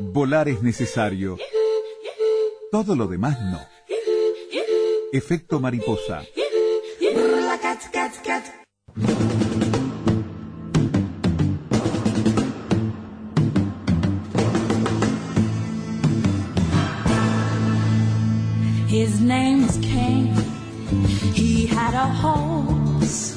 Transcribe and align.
Volar 0.00 0.48
es 0.48 0.62
necesario. 0.62 1.36
Todo 2.70 2.94
lo 2.94 3.08
demás 3.08 3.36
no. 3.40 3.60
Efecto 5.12 5.58
mariposa. 5.58 6.22
His 18.86 19.20
name 19.20 19.66
was 19.66 19.78
Cain. 19.78 20.34
He 21.34 21.66
had 21.66 21.94
a 21.94 22.06
horse 22.06 23.36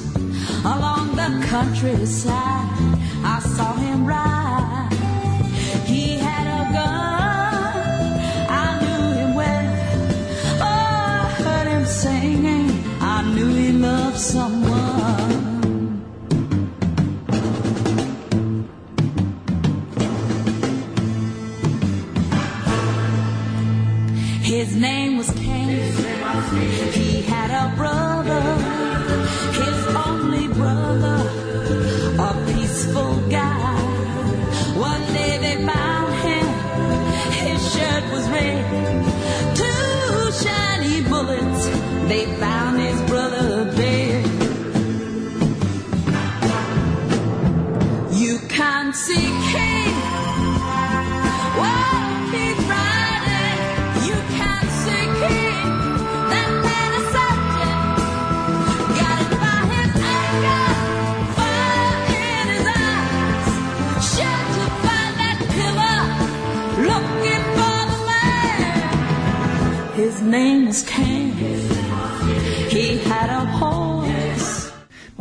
along 0.64 1.16
the 1.16 1.44
countryside. 1.48 2.68
I 3.24 3.40
saw 3.40 3.74
him 3.74 4.06
ride. 4.06 4.51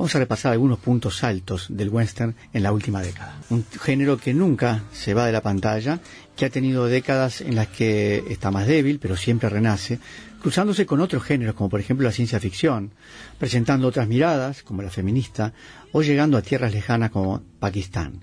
Vamos 0.02 0.16
a 0.16 0.18
repasar 0.18 0.54
algunos 0.54 0.80
puntos 0.80 1.24
altos 1.24 1.68
del 1.70 1.90
western 1.90 2.34
en 2.54 2.64
la 2.64 2.72
última 2.72 3.04
década. 3.04 3.36
Un 3.52 3.64
género 3.80 4.18
que 4.18 4.34
nunca 4.34 4.82
se 4.92 5.14
va 5.14 5.28
de 5.28 5.32
la 5.32 5.44
pantalla, 5.44 6.00
que 6.36 6.46
ha 6.46 6.50
tenido 6.50 6.88
décadas 6.88 7.42
en 7.42 7.54
las 7.54 7.68
que 7.68 8.24
está 8.28 8.50
más 8.50 8.66
débil, 8.66 8.98
pero 8.98 9.16
siempre 9.16 9.48
renace, 9.48 10.00
cruzándose 10.42 10.88
con 10.88 11.02
otros 11.02 11.22
géneros 11.22 11.54
como 11.54 11.70
por 11.70 11.80
ejemplo 11.80 12.04
la 12.04 12.12
ciencia 12.12 12.40
ficción, 12.40 12.90
presentando 13.38 13.88
otras 13.88 14.08
miradas 14.08 14.64
como 14.64 14.82
la 14.82 14.90
feminista 14.90 15.54
o 15.92 16.02
llegando 16.02 16.36
a 16.36 16.42
tierras 16.42 16.74
lejanas 16.74 17.12
como 17.12 17.44
Pakistán. 17.60 18.22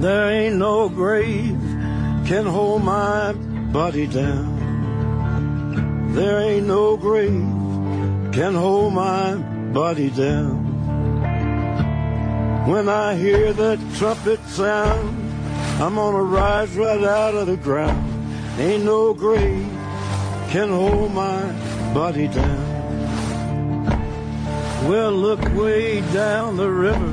There 0.00 0.46
ain't 0.46 0.56
no 0.56 0.88
grave 0.88 1.58
can 2.26 2.46
hold 2.46 2.82
my 2.82 3.34
body 3.70 4.06
down. 4.06 4.63
There 6.14 6.38
ain't 6.38 6.68
no 6.68 6.96
grave 6.96 7.42
can 8.32 8.54
hold 8.54 8.92
my 8.92 9.34
body 9.34 10.10
down. 10.10 10.62
When 12.68 12.88
I 12.88 13.16
hear 13.16 13.52
that 13.52 13.80
trumpet 13.96 14.38
sound, 14.46 15.08
I'm 15.82 15.96
gonna 15.96 16.22
rise 16.22 16.70
right 16.76 17.02
out 17.02 17.34
of 17.34 17.48
the 17.48 17.56
ground. 17.56 18.08
Ain't 18.60 18.84
no 18.84 19.12
grave 19.12 19.66
can 20.50 20.68
hold 20.68 21.12
my 21.12 21.52
body 21.92 22.28
down. 22.28 22.64
Well, 24.88 25.10
look 25.10 25.42
way 25.56 26.00
down 26.12 26.56
the 26.56 26.70
river. 26.70 27.12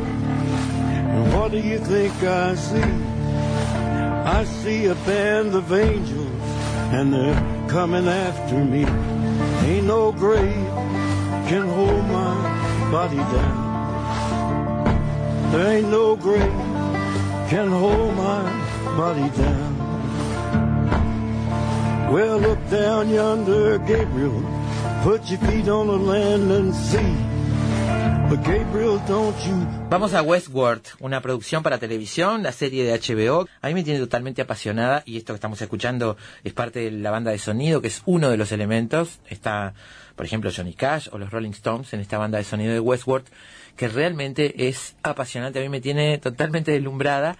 And 1.13 1.33
what 1.33 1.49
do 1.49 1.57
you 1.57 1.79
think 1.79 2.13
I 2.21 2.53
see? 2.53 2.93
I 4.37 4.43
see 4.43 4.85
a 4.85 4.95
band 4.95 5.55
of 5.55 5.73
angels 5.73 6.30
and 6.91 7.13
they're 7.13 7.35
coming 7.69 8.07
after 8.07 8.55
me. 8.55 8.85
Ain't 9.65 9.87
no 9.87 10.11
grave 10.11 10.67
can 11.47 11.67
hold 11.67 12.05
my 12.05 12.35
body 12.91 13.17
down. 13.17 13.71
There 15.51 15.77
ain't 15.77 15.89
no 15.89 16.15
grave 16.15 16.41
can 17.49 17.69
hold 17.69 18.15
my 18.15 18.43
body 18.97 19.29
down. 19.37 19.71
Well, 22.11 22.37
look 22.39 22.59
down 22.69 23.09
yonder, 23.09 23.77
Gabriel. 23.79 24.43
Put 25.03 25.29
your 25.29 25.39
feet 25.39 25.69
on 25.69 25.87
the 25.87 25.97
land 25.97 26.51
and 26.51 26.75
see. 26.75 27.30
Vamos 29.89 30.13
a 30.13 30.21
Westworld, 30.21 30.83
una 31.01 31.21
producción 31.21 31.63
para 31.63 31.79
televisión, 31.79 32.43
la 32.43 32.53
serie 32.53 32.85
de 32.85 32.97
HBO. 32.97 33.45
A 33.61 33.67
mí 33.67 33.73
me 33.73 33.83
tiene 33.83 33.99
totalmente 33.99 34.41
apasionada 34.41 35.03
y 35.05 35.17
esto 35.17 35.33
que 35.33 35.35
estamos 35.35 35.61
escuchando 35.61 36.15
es 36.45 36.53
parte 36.53 36.79
de 36.79 36.91
la 36.91 37.11
banda 37.11 37.31
de 37.31 37.39
sonido, 37.39 37.81
que 37.81 37.89
es 37.89 38.01
uno 38.05 38.29
de 38.29 38.37
los 38.37 38.53
elementos. 38.53 39.19
Está, 39.27 39.73
por 40.15 40.25
ejemplo, 40.25 40.49
Johnny 40.55 40.73
Cash 40.73 41.09
o 41.11 41.17
los 41.17 41.29
Rolling 41.29 41.51
Stones 41.51 41.91
en 41.91 41.99
esta 41.99 42.17
banda 42.17 42.37
de 42.37 42.45
sonido 42.45 42.71
de 42.71 42.79
Westworld, 42.79 43.27
que 43.75 43.89
realmente 43.89 44.69
es 44.69 44.95
apasionante. 45.03 45.59
A 45.59 45.63
mí 45.63 45.67
me 45.67 45.81
tiene 45.81 46.17
totalmente 46.17 46.71
deslumbrada. 46.71 47.35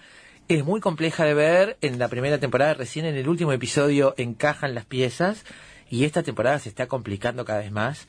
Es 0.48 0.62
muy 0.62 0.80
compleja 0.80 1.24
de 1.24 1.32
ver. 1.32 1.78
En 1.80 1.98
la 1.98 2.08
primera 2.08 2.36
temporada, 2.36 2.74
recién 2.74 3.06
en 3.06 3.16
el 3.16 3.30
último 3.30 3.54
episodio, 3.54 4.12
encajan 4.18 4.74
las 4.74 4.84
piezas 4.84 5.46
y 5.88 6.04
esta 6.04 6.22
temporada 6.22 6.58
se 6.58 6.68
está 6.68 6.86
complicando 6.86 7.46
cada 7.46 7.60
vez 7.60 7.72
más 7.72 8.08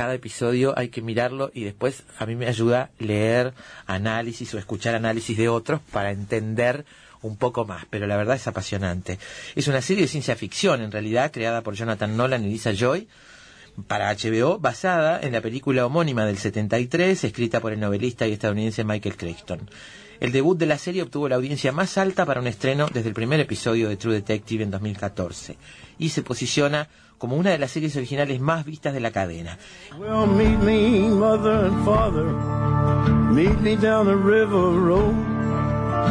cada 0.00 0.14
episodio 0.14 0.72
hay 0.78 0.88
que 0.88 1.02
mirarlo 1.02 1.50
y 1.52 1.62
después 1.62 2.04
a 2.18 2.24
mí 2.24 2.34
me 2.34 2.46
ayuda 2.46 2.90
leer 2.98 3.52
análisis 3.84 4.54
o 4.54 4.58
escuchar 4.58 4.94
análisis 4.94 5.36
de 5.36 5.50
otros 5.50 5.82
para 5.92 6.10
entender 6.10 6.86
un 7.20 7.36
poco 7.36 7.66
más, 7.66 7.84
pero 7.90 8.06
la 8.06 8.16
verdad 8.16 8.36
es 8.36 8.46
apasionante. 8.46 9.18
Es 9.54 9.68
una 9.68 9.82
serie 9.82 10.04
de 10.04 10.08
ciencia 10.08 10.36
ficción, 10.36 10.80
en 10.80 10.90
realidad, 10.90 11.30
creada 11.30 11.60
por 11.60 11.74
Jonathan 11.74 12.16
Nolan 12.16 12.46
y 12.46 12.48
Lisa 12.48 12.72
Joy 12.72 13.08
para 13.88 14.10
HBO, 14.14 14.58
basada 14.58 15.20
en 15.20 15.34
la 15.34 15.42
película 15.42 15.84
homónima 15.84 16.24
del 16.24 16.38
73, 16.38 17.22
escrita 17.22 17.60
por 17.60 17.74
el 17.74 17.80
novelista 17.80 18.26
y 18.26 18.32
estadounidense 18.32 18.84
Michael 18.84 19.18
Crichton. 19.18 19.68
El 20.18 20.32
debut 20.32 20.58
de 20.58 20.64
la 20.64 20.78
serie 20.78 21.02
obtuvo 21.02 21.28
la 21.28 21.36
audiencia 21.36 21.72
más 21.72 21.98
alta 21.98 22.24
para 22.24 22.40
un 22.40 22.46
estreno 22.46 22.88
desde 22.90 23.10
el 23.10 23.14
primer 23.14 23.40
episodio 23.40 23.90
de 23.90 23.98
True 23.98 24.14
Detective 24.14 24.64
en 24.64 24.70
2014 24.70 25.58
y 25.98 26.08
se 26.08 26.22
posiciona 26.22 26.88
como 27.20 27.36
una 27.36 27.50
de 27.50 27.58
las 27.58 27.70
series 27.70 27.94
originales 27.96 28.40
más 28.40 28.64
vistas 28.64 28.94
de 28.94 29.00
la 29.00 29.10
cadena. 29.10 29.58
Well, 29.98 30.26
meet 30.26 30.58
me, 30.60 31.10
mother 31.10 31.66
and 31.66 31.84
father. 31.84 32.24
Meet 33.30 33.60
me 33.60 33.76
down 33.76 34.06
the 34.06 34.16
river 34.16 34.72
road. 34.72 35.14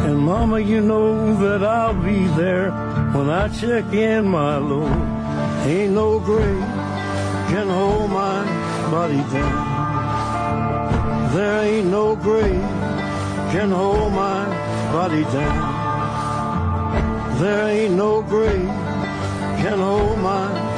And 0.06 0.20
mama, 0.20 0.60
you 0.60 0.80
know 0.80 1.34
that 1.40 1.64
I'll 1.64 1.94
be 1.94 2.28
there 2.36 2.70
when 3.12 3.28
I 3.28 3.48
check 3.48 3.92
in 3.92 4.28
my 4.28 4.58
load. 4.58 4.88
Ain't 5.66 5.94
no 5.94 6.20
grave 6.20 6.62
can 7.50 7.68
hold 7.68 8.08
my 8.10 8.44
body 8.92 9.24
down. 9.32 9.66
There 11.34 11.64
ain't 11.64 11.88
no 11.88 12.14
grave 12.14 12.62
can 13.50 13.72
hold 13.72 14.12
my 14.12 14.46
body 14.92 15.24
down. 15.24 15.58
There 17.40 17.68
ain't 17.68 17.96
no 17.96 18.22
grave 18.22 18.70
can 19.58 19.80
hold 19.80 20.20
my 20.20 20.69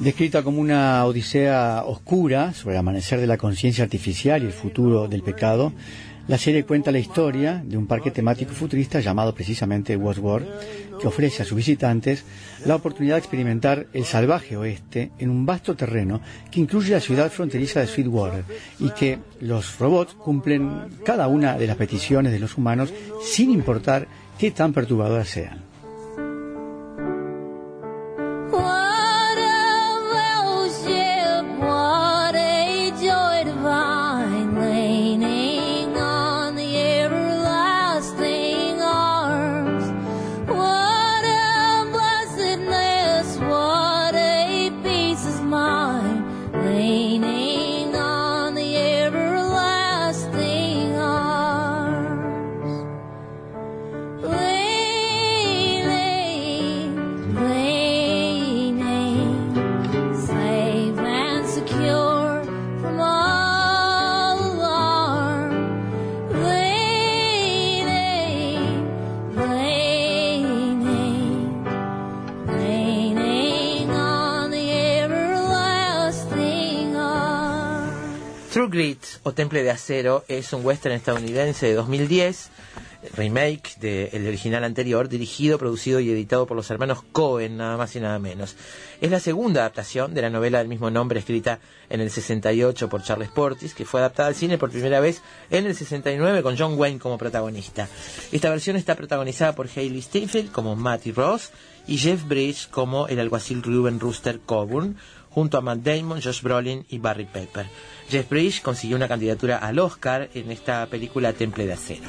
Descrita 0.00 0.42
como 0.42 0.60
una 0.60 1.04
odisea 1.04 1.84
oscura 1.86 2.54
sobre 2.54 2.74
el 2.74 2.80
amanecer 2.80 3.20
de 3.20 3.26
la 3.26 3.36
conciencia 3.36 3.84
artificial 3.84 4.42
y 4.42 4.46
el 4.46 4.52
futuro 4.52 5.08
del 5.08 5.22
pecado, 5.22 5.72
La 6.26 6.38
serie 6.38 6.64
cuenta 6.64 6.90
la 6.90 6.98
historia 6.98 7.62
de 7.62 7.76
un 7.76 7.86
parque 7.86 8.10
temático 8.10 8.52
futurista 8.54 8.98
llamado 9.00 9.34
precisamente 9.34 9.94
World 9.94 10.46
que 10.98 11.06
ofrece 11.06 11.42
a 11.42 11.44
sus 11.44 11.56
visitantes 11.56 12.24
la 12.64 12.76
oportunidad 12.76 13.16
de 13.16 13.18
experimentar 13.18 13.88
el 13.92 14.06
salvaje 14.06 14.56
oeste 14.56 15.10
en 15.18 15.28
un 15.28 15.44
vasto 15.44 15.76
terreno 15.76 16.22
que 16.50 16.60
incluye 16.60 16.92
la 16.92 17.00
ciudad 17.00 17.30
fronteriza 17.30 17.80
de 17.80 17.88
Sweetwater 17.88 18.44
y 18.78 18.88
que 18.90 19.18
los 19.40 19.78
robots 19.78 20.14
cumplen 20.14 20.88
cada 21.04 21.28
una 21.28 21.58
de 21.58 21.66
las 21.66 21.76
peticiones 21.76 22.32
de 22.32 22.38
los 22.38 22.56
humanos 22.56 22.90
sin 23.22 23.50
importar 23.50 24.08
qué 24.38 24.50
tan 24.50 24.72
perturbadoras 24.72 25.28
sean. 25.28 25.74
True 78.64 78.78
Grit 78.78 79.04
o 79.24 79.32
Temple 79.32 79.62
de 79.62 79.70
Acero 79.70 80.24
es 80.26 80.54
un 80.54 80.64
western 80.64 80.94
estadounidense 80.94 81.66
de 81.66 81.74
2010, 81.74 82.48
remake 83.14 83.76
del 83.78 84.26
original 84.26 84.64
anterior, 84.64 85.10
dirigido, 85.10 85.58
producido 85.58 86.00
y 86.00 86.10
editado 86.10 86.46
por 86.46 86.56
los 86.56 86.70
hermanos 86.70 87.02
Cohen, 87.12 87.58
nada 87.58 87.76
más 87.76 87.94
y 87.94 88.00
nada 88.00 88.18
menos. 88.18 88.56
Es 89.02 89.10
la 89.10 89.20
segunda 89.20 89.60
adaptación 89.60 90.14
de 90.14 90.22
la 90.22 90.30
novela 90.30 90.60
del 90.60 90.68
mismo 90.68 90.90
nombre 90.90 91.18
escrita 91.18 91.58
en 91.90 92.00
el 92.00 92.10
68 92.10 92.88
por 92.88 93.02
Charles 93.02 93.28
Portis, 93.28 93.74
que 93.74 93.84
fue 93.84 94.00
adaptada 94.00 94.28
al 94.28 94.34
cine 94.34 94.56
por 94.56 94.70
primera 94.70 94.98
vez 94.98 95.20
en 95.50 95.66
el 95.66 95.74
69 95.74 96.42
con 96.42 96.56
John 96.56 96.78
Wayne 96.78 96.98
como 96.98 97.18
protagonista. 97.18 97.86
Esta 98.32 98.48
versión 98.48 98.76
está 98.76 98.94
protagonizada 98.94 99.54
por 99.54 99.68
Hayley 99.68 100.00
Steinfeld 100.00 100.52
como 100.52 100.74
Matty 100.74 101.12
Ross 101.12 101.50
y 101.86 101.98
Jeff 101.98 102.26
Bridges 102.26 102.66
como 102.66 103.08
el 103.08 103.20
alguacil 103.20 103.62
Ruben 103.62 104.00
Rooster 104.00 104.40
Coburn, 104.40 104.96
junto 105.34 105.58
a 105.58 105.60
Matt 105.60 105.80
Damon, 105.80 106.22
Josh 106.22 106.42
Brolin 106.42 106.86
y 106.88 106.98
Barry 106.98 107.24
Pepper. 107.24 107.66
Jeff 108.08 108.28
Bridges 108.28 108.60
consiguió 108.60 108.96
una 108.96 109.08
candidatura 109.08 109.58
al 109.58 109.78
Oscar 109.80 110.30
en 110.34 110.50
esta 110.52 110.86
película 110.86 111.32
Temple 111.32 111.66
de 111.66 111.72
Acero. 111.72 112.04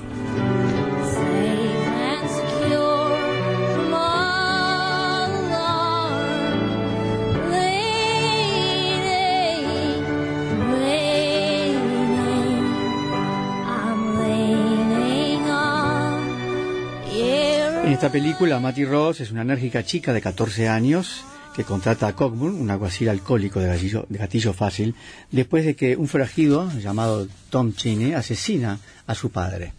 En 17.83 17.91
esta 17.91 18.11
película, 18.11 18.59
Matty 18.59 18.83
Ross 18.83 19.21
es 19.21 19.31
una 19.31 19.43
enérgica 19.43 19.83
chica 19.83 20.11
de 20.11 20.21
14 20.21 20.67
años 20.67 21.23
que 21.55 21.63
contrata 21.63 22.07
a 22.07 22.13
Cockburn, 22.13 22.53
un 22.55 22.69
alguacil 22.69 23.07
alcohólico 23.07 23.59
de 23.61 24.05
gatillo, 24.09 24.53
fácil, 24.53 24.93
después 25.31 25.63
de 25.65 25.75
que 25.75 25.95
un 25.95 26.07
forajido 26.07 26.69
llamado 26.79 27.27
Tom 27.49 27.73
Cheney 27.73 28.13
asesina 28.13 28.79
a 29.07 29.15
su 29.15 29.29
padre. 29.29 29.73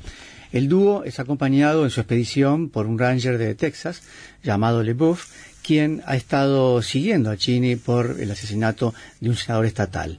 El 0.52 0.68
dúo 0.68 1.04
es 1.04 1.20
acompañado 1.20 1.84
en 1.84 1.90
su 1.90 2.00
expedición 2.00 2.70
por 2.70 2.86
un 2.86 2.98
ranger 2.98 3.36
de 3.36 3.54
Texas 3.54 4.02
llamado 4.42 4.82
LeBouf, 4.82 5.26
quien 5.62 6.02
ha 6.06 6.16
estado 6.16 6.80
siguiendo 6.80 7.30
a 7.30 7.36
Cheney 7.36 7.76
por 7.76 8.16
el 8.20 8.30
asesinato 8.30 8.94
de 9.20 9.28
un 9.28 9.36
senador 9.36 9.66
estatal. 9.66 10.18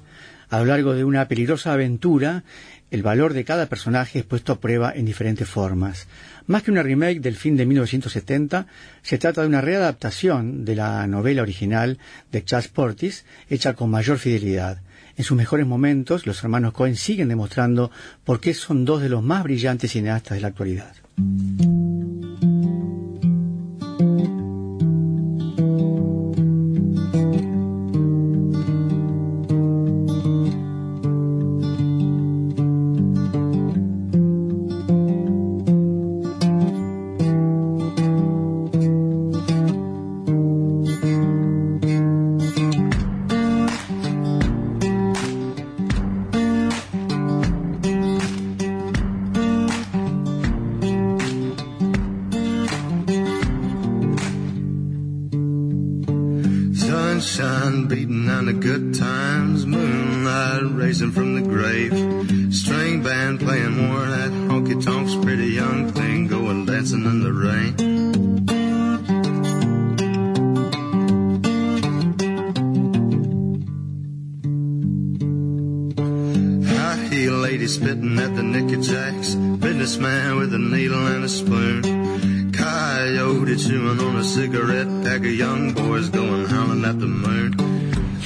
A 0.49 0.59
lo 0.59 0.65
largo 0.65 0.93
de 0.93 1.03
una 1.03 1.27
peligrosa 1.27 1.73
aventura, 1.73 2.43
el 2.89 3.03
valor 3.03 3.33
de 3.33 3.43
cada 3.43 3.65
personaje 3.65 4.19
es 4.19 4.25
puesto 4.25 4.53
a 4.53 4.59
prueba 4.59 4.93
en 4.95 5.05
diferentes 5.05 5.47
formas. 5.47 6.07
Más 6.45 6.63
que 6.63 6.71
una 6.71 6.83
remake 6.83 7.19
del 7.19 7.35
fin 7.35 7.57
de 7.57 7.65
1970, 7.65 8.67
se 9.01 9.17
trata 9.17 9.41
de 9.41 9.47
una 9.47 9.59
readaptación 9.59 10.63
de 10.63 10.75
la 10.75 11.05
novela 11.07 11.41
original 11.41 11.97
de 12.31 12.45
Charles 12.45 12.69
Portis, 12.69 13.25
hecha 13.49 13.73
con 13.73 13.89
mayor 13.89 14.19
fidelidad. 14.19 14.79
En 15.17 15.23
sus 15.25 15.35
mejores 15.35 15.65
momentos, 15.65 16.25
los 16.25 16.41
hermanos 16.43 16.73
Cohen 16.73 16.95
siguen 16.95 17.27
demostrando 17.27 17.91
por 18.23 18.39
qué 18.39 18.53
son 18.53 18.85
dos 18.85 19.01
de 19.01 19.09
los 19.09 19.23
más 19.23 19.43
brillantes 19.43 19.91
cineastas 19.91 20.35
de 20.37 20.41
la 20.41 20.47
actualidad. 20.47 20.93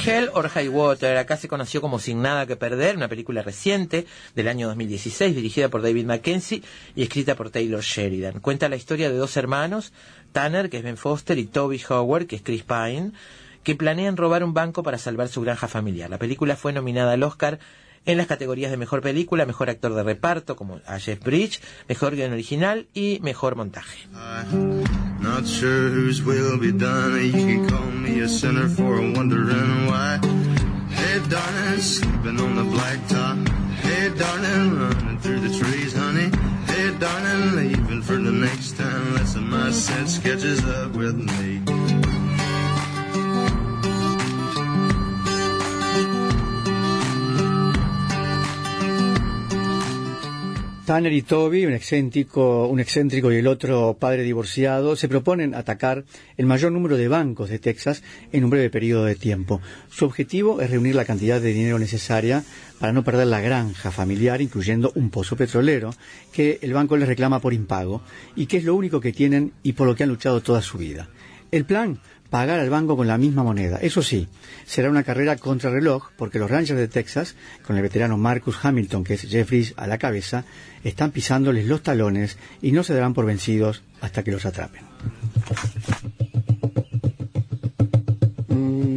Hell 0.06 0.30
or 0.34 0.48
High 0.48 0.70
Water, 0.70 1.18
acá 1.18 1.36
se 1.36 1.50
conoció 1.50 1.82
como 1.82 2.00
Sin 2.00 2.22
Nada 2.22 2.46
que 2.46 2.56
Perder, 2.56 2.96
una 2.96 3.10
película 3.10 3.41
reciente 3.41 4.06
del 4.34 4.48
año 4.48 4.68
2016, 4.68 5.36
dirigida 5.36 5.68
por 5.68 5.82
David 5.82 6.06
Mackenzie 6.06 6.63
y 6.96 7.03
escrita 7.03 7.36
por 7.36 7.50
Taylor 7.50 7.82
Sheridan. 7.82 8.39
Cuenta 8.39 8.70
la 8.70 8.77
historia 8.77 9.10
de 9.10 9.18
dos 9.18 9.36
hermanos, 9.36 9.91
Tanner, 10.32 10.70
que 10.70 10.77
es 10.77 10.84
Ben 10.84 10.96
Foster, 10.96 11.38
y 11.38 11.48
Toby 11.48 11.82
Howard, 11.89 12.27
que 12.27 12.38
es 12.38 12.44
Chris 12.44 12.63
Pine, 12.63 13.12
que 13.63 13.75
planean 13.75 14.15
robar 14.15 14.46
un 14.46 14.53
banco 14.53 14.82
para 14.82 14.98
salvar 14.98 15.27
su 15.27 15.41
granja 15.41 15.68
familiar. 15.68 16.10
La 16.10 16.18
película 16.18 16.56
fue 16.56 16.72
nominada 16.72 17.12
al 17.12 17.24
Oscar 17.24 17.60
en 18.05 18.17
las 18.17 18.27
categorías 18.27 18.72
de 18.72 18.77
Mejor 18.77 19.01
Película, 19.01 19.46
Mejor 19.46 19.70
Actor 19.70 19.93
de 19.93 20.03
Reparto, 20.03 20.55
como 20.55 20.79
a 20.86 20.98
Bridge, 21.24 21.62
Mejor 21.88 22.15
Guión 22.15 22.34
Original 22.34 22.88
y 22.93 23.20
Mejor 23.22 23.55
Montaje. 23.55 24.08
Tanner 50.85 51.13
y 51.13 51.21
Toby, 51.21 51.67
un 51.67 51.73
excéntrico, 51.73 52.67
un 52.67 52.79
excéntrico 52.79 53.31
y 53.31 53.35
el 53.35 53.45
otro 53.45 53.95
padre 54.00 54.23
divorciado, 54.23 54.95
se 54.95 55.07
proponen 55.07 55.53
atacar 55.53 56.05
el 56.38 56.47
mayor 56.47 56.71
número 56.71 56.97
de 56.97 57.07
bancos 57.07 57.50
de 57.50 57.59
Texas 57.59 58.01
en 58.31 58.43
un 58.43 58.50
breve 58.50 58.71
periodo 58.71 59.05
de 59.05 59.15
tiempo. 59.15 59.61
Su 59.89 60.05
objetivo 60.05 60.59
es 60.59 60.71
reunir 60.71 60.95
la 60.95 61.05
cantidad 61.05 61.39
de 61.39 61.53
dinero 61.53 61.77
necesaria 61.77 62.43
para 62.79 62.93
no 62.93 63.03
perder 63.03 63.27
la 63.27 63.41
granja 63.41 63.91
familiar, 63.91 64.41
incluyendo 64.41 64.91
un 64.95 65.11
pozo 65.11 65.35
petrolero, 65.35 65.93
que 66.33 66.57
el 66.63 66.73
banco 66.73 66.97
les 66.97 67.07
reclama 67.07 67.39
por 67.39 67.53
impago 67.53 68.01
y 68.35 68.47
que 68.47 68.57
es 68.57 68.63
lo 68.63 68.73
único 68.73 69.00
que 69.00 69.13
tienen 69.13 69.53
y 69.61 69.73
por 69.73 69.85
lo 69.85 69.95
que 69.95 70.03
han 70.03 70.09
luchado 70.09 70.41
toda 70.41 70.63
su 70.63 70.79
vida. 70.79 71.09
El 71.51 71.65
plan, 71.65 72.00
pagar 72.31 72.59
al 72.59 72.69
banco 72.69 72.97
con 72.97 73.07
la 73.07 73.19
misma 73.19 73.43
moneda. 73.43 73.77
Eso 73.81 74.01
sí, 74.01 74.27
será 74.65 74.89
una 74.89 75.03
carrera 75.03 75.35
contrarreloj 75.35 76.11
porque 76.17 76.39
los 76.39 76.50
Rangers 76.50 76.79
de 76.79 76.88
Texas, 76.88 77.35
con 77.61 77.75
el 77.75 77.83
veterano 77.83 78.17
Marcus 78.17 78.57
Hamilton, 78.63 79.03
que 79.03 79.15
es 79.15 79.21
Jeffries 79.29 79.73
a 79.77 79.85
la 79.85 80.00
cabeza, 80.00 80.45
están 80.83 81.11
pisándoles 81.11 81.67
los 81.67 81.83
talones 81.83 82.38
y 82.61 82.71
no 82.71 82.83
se 82.83 82.93
darán 82.95 83.13
por 83.13 83.25
vencidos 83.25 83.83
hasta 84.00 84.23
que 84.23 84.31
los 84.31 84.45
atrapen. 84.45 84.81
mbanza 88.50 88.90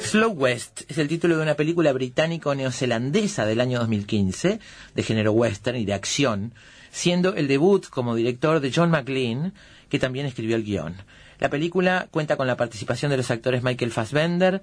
Slow 0.00 0.32
West 0.32 0.82
es 0.88 0.98
el 0.98 1.08
título 1.08 1.36
de 1.36 1.42
una 1.42 1.54
película 1.54 1.92
británico-neozelandesa 1.92 3.44
del 3.46 3.60
año 3.60 3.80
2015, 3.80 4.60
de 4.94 5.02
género 5.02 5.32
western 5.32 5.76
y 5.78 5.84
de 5.84 5.94
acción, 5.94 6.54
siendo 6.92 7.34
el 7.34 7.48
debut 7.48 7.86
como 7.88 8.14
director 8.14 8.60
de 8.60 8.72
John 8.72 8.90
McLean, 8.90 9.52
que 9.94 10.00
también 10.00 10.26
escribió 10.26 10.56
el 10.56 10.64
guion. 10.64 10.96
La 11.38 11.50
película 11.50 12.08
cuenta 12.10 12.36
con 12.36 12.48
la 12.48 12.56
participación 12.56 13.12
de 13.12 13.16
los 13.16 13.30
actores 13.30 13.62
Michael 13.62 13.92
Fassbender, 13.92 14.60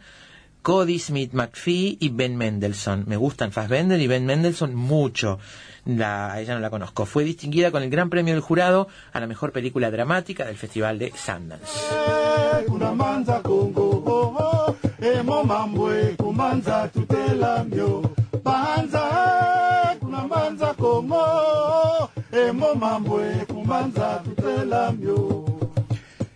Cody 0.62 1.00
Smith 1.00 1.32
McPhee 1.32 1.98
y 2.02 2.10
Ben 2.10 2.36
Mendelssohn. 2.36 3.06
Me 3.08 3.16
gustan 3.16 3.54
Fassbender 3.54 3.98
y 4.02 4.08
Ben 4.08 4.26
Mendelssohn 4.26 4.76
mucho. 4.76 5.40
La, 5.86 6.38
ella 6.42 6.56
no 6.56 6.60
la 6.60 6.70
conozco. 6.70 7.06
Fue 7.06 7.24
distinguida 7.24 7.72
con 7.72 7.82
el 7.82 7.90
Gran 7.90 8.10
Premio 8.10 8.34
del 8.34 8.42
Jurado 8.42 8.90
a 9.14 9.22
la 9.22 9.28
mejor 9.28 9.54
película 9.54 9.90
dramática 9.90 10.44
del 10.44 10.58
Festival 10.58 11.00
de 11.00 11.14
Sundance. 11.16 11.80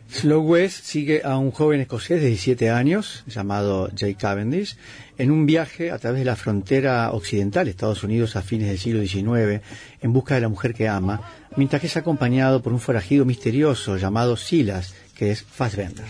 Slow 0.09 0.41
West 0.41 0.85
sigue 0.85 1.21
a 1.25 1.37
un 1.37 1.51
joven 1.51 1.81
escocés 1.81 2.21
de 2.21 2.27
17 2.27 2.69
años, 2.69 3.25
llamado 3.27 3.89
Jay 3.93 4.15
Cavendish, 4.15 4.77
en 5.17 5.31
un 5.31 5.45
viaje 5.45 5.91
a 5.91 5.99
través 5.99 6.19
de 6.19 6.25
la 6.25 6.37
frontera 6.37 7.11
occidental 7.11 7.65
de 7.65 7.71
Estados 7.71 8.03
Unidos 8.05 8.37
a 8.37 8.41
fines 8.41 8.69
del 8.69 8.79
siglo 8.79 9.01
XIX 9.01 9.61
en 10.01 10.13
busca 10.13 10.35
de 10.35 10.41
la 10.41 10.47
mujer 10.47 10.73
que 10.73 10.87
ama, 10.87 11.19
mientras 11.57 11.81
que 11.81 11.87
es 11.87 11.97
acompañado 11.97 12.61
por 12.61 12.71
un 12.71 12.79
forajido 12.79 13.25
misterioso 13.25 13.97
llamado 13.97 14.37
Silas, 14.37 14.95
que 15.13 15.31
es 15.31 15.43
Fassbender. 15.43 16.05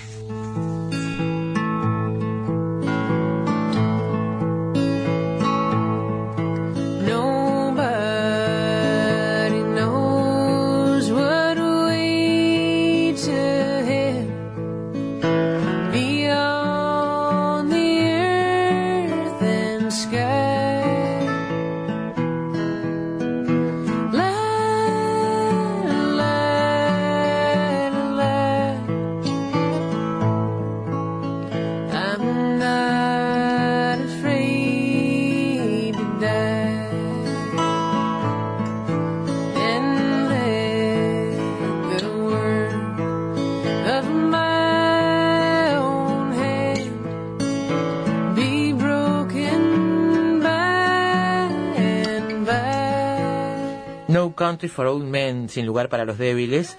Country 54.55 54.69
for 54.69 54.85
Old 54.85 55.03
Men, 55.03 55.49
Sin 55.49 55.65
lugar 55.65 55.89
para 55.89 56.05
los 56.05 56.17
débiles, 56.17 56.77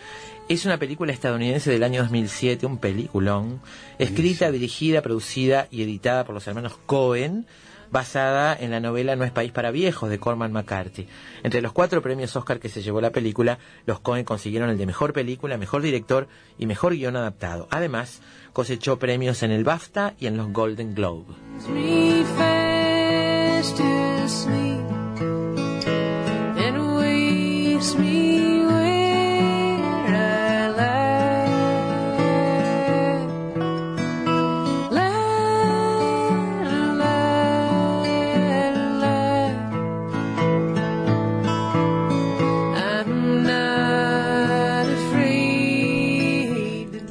es 0.49 0.65
una 0.65 0.79
película 0.79 1.13
estadounidense 1.13 1.71
del 1.71 1.83
año 1.83 2.01
2007, 2.01 2.65
un 2.65 2.79
peliculón, 2.79 3.61
escrita, 3.99 4.51
dirigida, 4.51 5.03
producida 5.03 5.69
y 5.71 5.83
editada 5.83 6.25
por 6.25 6.35
los 6.35 6.47
hermanos 6.47 6.79
Cohen, 6.87 7.47
basada 7.91 8.57
en 8.59 8.71
la 8.71 8.81
novela 8.81 9.15
No 9.15 9.25
es 9.25 9.31
país 9.31 9.53
para 9.53 9.73
viejos 9.73 10.09
de 10.09 10.19
Corman 10.19 10.53
McCarthy. 10.53 11.07
Entre 11.43 11.61
los 11.61 11.73
cuatro 11.73 12.01
premios 12.01 12.35
Oscar 12.35 12.61
que 12.61 12.71
se 12.71 12.81
llevó 12.81 13.03
la 13.03 13.11
película, 13.11 13.59
los 13.85 14.01
Cohen 14.01 14.25
consiguieron 14.25 14.71
el 14.71 14.79
de 14.79 14.87
mejor 14.87 15.13
película, 15.13 15.59
mejor 15.59 15.83
director 15.83 16.29
y 16.59 16.65
mejor 16.65 16.95
guion 16.95 17.17
adaptado. 17.17 17.69
Además, 17.71 18.23
cosechó 18.55 18.99
premios 18.99 19.43
en 19.43 19.51
el 19.51 19.65
BAFTA 19.65 20.15
y 20.19 20.29
en 20.29 20.39
los 20.39 20.51
Golden 20.51 20.95
Globe. 20.95 21.27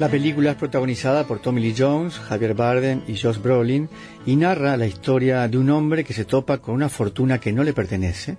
La 0.06 0.12
película 0.12 0.52
es 0.52 0.58
protagonizada 0.58 1.24
por 1.24 1.40
Tommy 1.40 1.62
Lee 1.62 1.74
Jones, 1.76 2.20
Javier 2.20 2.54
Bardem 2.54 3.02
y 3.08 3.18
Josh 3.18 3.40
Brolin 3.40 3.90
y 4.24 4.36
narra 4.36 4.78
la 4.78 4.86
historia 4.86 5.48
de 5.48 5.58
un 5.58 5.72
hombre 5.72 6.04
que 6.04 6.14
se 6.14 6.26
topa 6.26 6.60
con 6.60 6.76
una 6.76 6.90
fortuna 6.90 7.40
que 7.40 7.52
no 7.52 7.64
le 7.64 7.74
pertenece, 7.74 8.38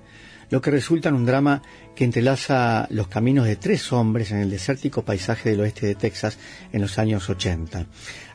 lo 0.48 0.60
que 0.60 0.70
resulta 0.70 1.08
en 1.08 1.16
un 1.16 1.26
drama 1.26 1.62
que 1.96 2.04
entrelaza 2.04 2.86
los 2.90 3.08
caminos 3.08 3.46
de 3.46 3.56
tres 3.56 3.92
hombres 3.92 4.30
en 4.30 4.38
el 4.38 4.48
desértico 4.48 5.04
paisaje 5.04 5.50
del 5.50 5.58
oeste 5.58 5.88
de 5.88 5.96
Texas 5.96 6.38
en 6.72 6.82
los 6.82 7.00
años 7.00 7.28
80. 7.28 7.86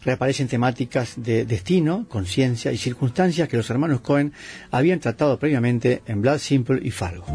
Reaparecen 0.04 0.50
temáticas 0.50 1.14
de 1.16 1.46
destino, 1.46 2.08
conciencia 2.10 2.74
y 2.74 2.78
circunstancias 2.78 3.48
que 3.48 3.56
los 3.56 3.70
hermanos 3.70 4.02
Cohen 4.02 4.34
habían 4.72 5.00
tratado 5.00 5.40
previamente 5.40 6.02
en 6.06 6.22
Blood 6.22 6.40
Simple 6.40 6.82
y 6.84 6.92
Fargo. 6.92 7.26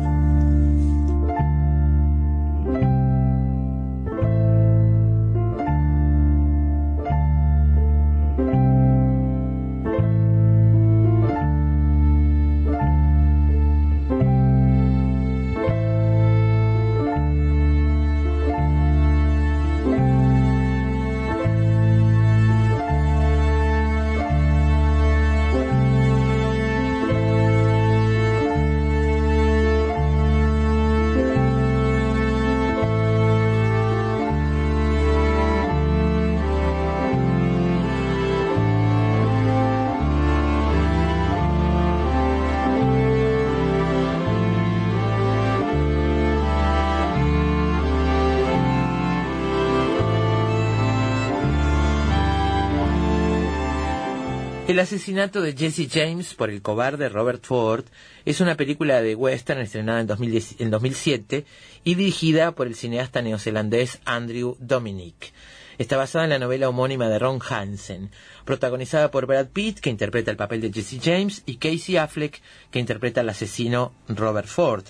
El 54.68 54.80
asesinato 54.80 55.42
de 55.42 55.56
Jesse 55.56 55.88
James 55.88 56.34
por 56.34 56.50
el 56.50 56.60
cobarde 56.60 57.08
Robert 57.08 57.44
Ford 57.44 57.84
es 58.24 58.40
una 58.40 58.56
película 58.56 59.00
de 59.00 59.14
western 59.14 59.60
estrenada 59.60 60.00
en, 60.00 60.08
2010 60.08 60.56
en 60.60 60.70
2007 60.70 61.46
y 61.84 61.94
dirigida 61.94 62.50
por 62.50 62.66
el 62.66 62.74
cineasta 62.74 63.22
neozelandés 63.22 64.00
Andrew 64.04 64.56
Dominic. 64.58 65.32
Está 65.78 65.96
basada 65.96 66.24
en 66.24 66.30
la 66.30 66.40
novela 66.40 66.68
homónima 66.68 67.08
de 67.08 67.20
Ron 67.20 67.38
Hansen, 67.48 68.10
protagonizada 68.44 69.12
por 69.12 69.26
Brad 69.26 69.50
Pitt, 69.52 69.78
que 69.78 69.90
interpreta 69.90 70.32
el 70.32 70.36
papel 70.36 70.60
de 70.60 70.72
Jesse 70.72 71.00
James, 71.00 71.44
y 71.46 71.58
Casey 71.58 71.96
Affleck, 71.96 72.42
que 72.72 72.80
interpreta 72.80 73.20
al 73.20 73.28
asesino 73.28 73.92
Robert 74.08 74.48
Ford. 74.48 74.84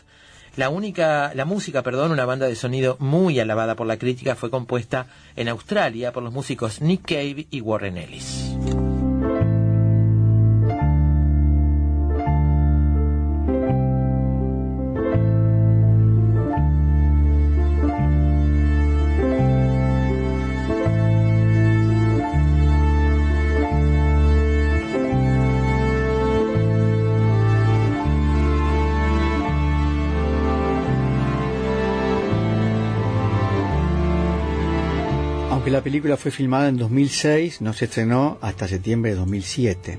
La 0.57 0.71
única, 0.71 1.33
la 1.35 1.45
música, 1.45 1.83
perdón, 1.83 2.13
una 2.13 2.25
banda 2.25 2.47
de 2.47 2.55
sonido 2.55 2.97
muy 2.99 3.39
alabada 3.41 3.75
por 3.75 3.87
la 3.87 3.99
crítica, 3.99 4.37
fue 4.37 4.49
compuesta 4.49 5.09
en 5.35 5.49
Australia 5.49 6.13
por 6.13 6.23
los 6.23 6.33
músicos 6.33 6.81
Nick 6.81 7.03
Cave 7.03 7.47
y 7.51 7.61
Warren 7.61 7.99
Ellis. 7.99 8.57
La 35.67 35.83
película 35.83 36.17
fue 36.17 36.31
filmada 36.31 36.69
en 36.69 36.77
2006, 36.77 37.61
no 37.61 37.73
se 37.73 37.87
estrenó 37.87 38.39
hasta 38.41 38.69
septiembre 38.69 39.11
de 39.11 39.17
2007. 39.17 39.99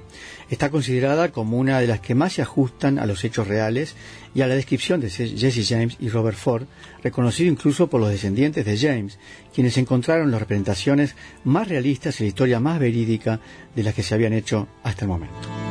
Está 0.50 0.71
considerada 0.71 1.31
como 1.31 1.57
una 1.57 1.79
de 1.79 1.88
las 1.88 2.00
que 2.00 2.15
más 2.15 2.33
se 2.33 2.41
ajustan 2.41 2.97
a 2.97 3.05
los 3.05 3.24
hechos 3.25 3.47
reales 3.47 3.93
y 4.33 4.41
a 4.41 4.47
la 4.47 4.55
descripción 4.55 5.01
de 5.01 5.09
Jesse 5.09 5.67
James 5.67 5.97
y 6.00 6.07
Robert 6.07 6.38
Ford, 6.38 6.67
reconocido 7.03 7.51
incluso 7.51 7.88
por 7.88 8.00
los 8.00 8.09
descendientes 8.09 8.65
de 8.65 8.77
James, 8.77 9.19
quienes 9.53 9.77
encontraron 9.77 10.31
las 10.31 10.39
representaciones 10.39 11.15
más 11.43 11.67
realistas 11.67 12.19
y 12.19 12.24
la 12.24 12.29
historia 12.29 12.59
más 12.62 12.79
verídica 12.79 13.41
de 13.75 13.83
las 13.83 13.93
que 13.93 14.03
se 14.03 14.15
habían 14.15 14.33
hecho 14.33 14.69
hasta 14.83 15.03
el 15.03 15.09
momento. 15.09 15.66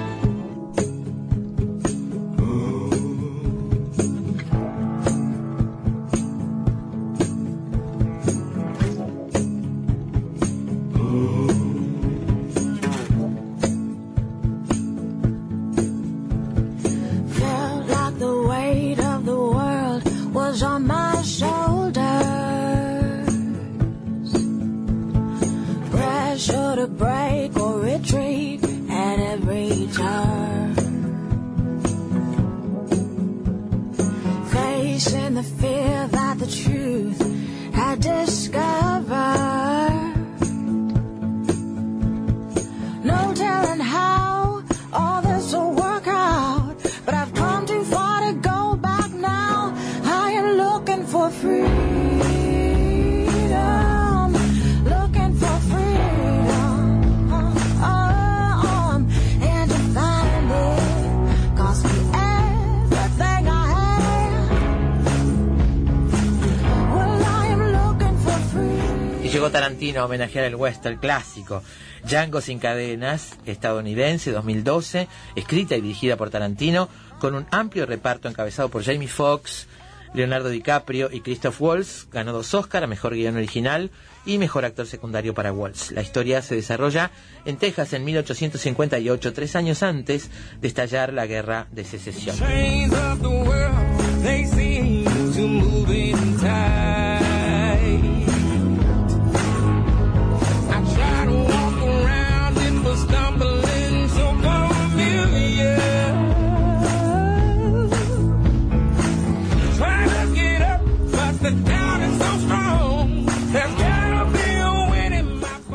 Tarantino 69.50 70.00
a 70.00 70.04
homenajear 70.06 70.45
el 70.45 70.54
western 70.54 70.97
clásico. 70.99 71.63
Django 72.04 72.41
sin 72.41 72.59
cadenas, 72.59 73.37
estadounidense, 73.47 74.30
2012, 74.30 75.09
escrita 75.35 75.76
y 75.76 75.80
dirigida 75.80 76.17
por 76.17 76.30
Tarantino, 76.30 76.89
con 77.19 77.35
un 77.35 77.47
amplio 77.50 77.87
reparto 77.87 78.28
encabezado 78.28 78.69
por 78.69 78.85
Jamie 78.85 79.09
Foxx, 79.09 79.67
Leonardo 80.15 80.49
DiCaprio 80.49 81.11
y 81.13 81.21
Christoph 81.21 81.61
Waltz. 81.61 82.09
Ganó 82.11 82.32
dos 82.32 82.54
Oscar 82.54 82.85
a 82.85 82.87
Mejor 82.87 83.15
Guión 83.15 83.37
Original 83.37 83.91
y 84.25 84.39
Mejor 84.39 84.65
Actor 84.65 84.87
Secundario 84.87 85.35
para 85.35 85.52
Waltz. 85.52 85.91
La 85.93 86.02
historia 86.02 86.43
se 86.43 86.54
desarrolla 86.54 87.11
en 87.45 87.56
Texas 87.56 87.93
en 87.93 88.04
1858, 88.04 89.32
tres 89.32 89.56
años 89.56 89.82
antes 89.82 90.30
de 90.61 90.69
estallar 90.69 91.13
la 91.13 91.26
Guerra 91.26 91.67
de 91.71 91.85
Secesión. 91.85 92.37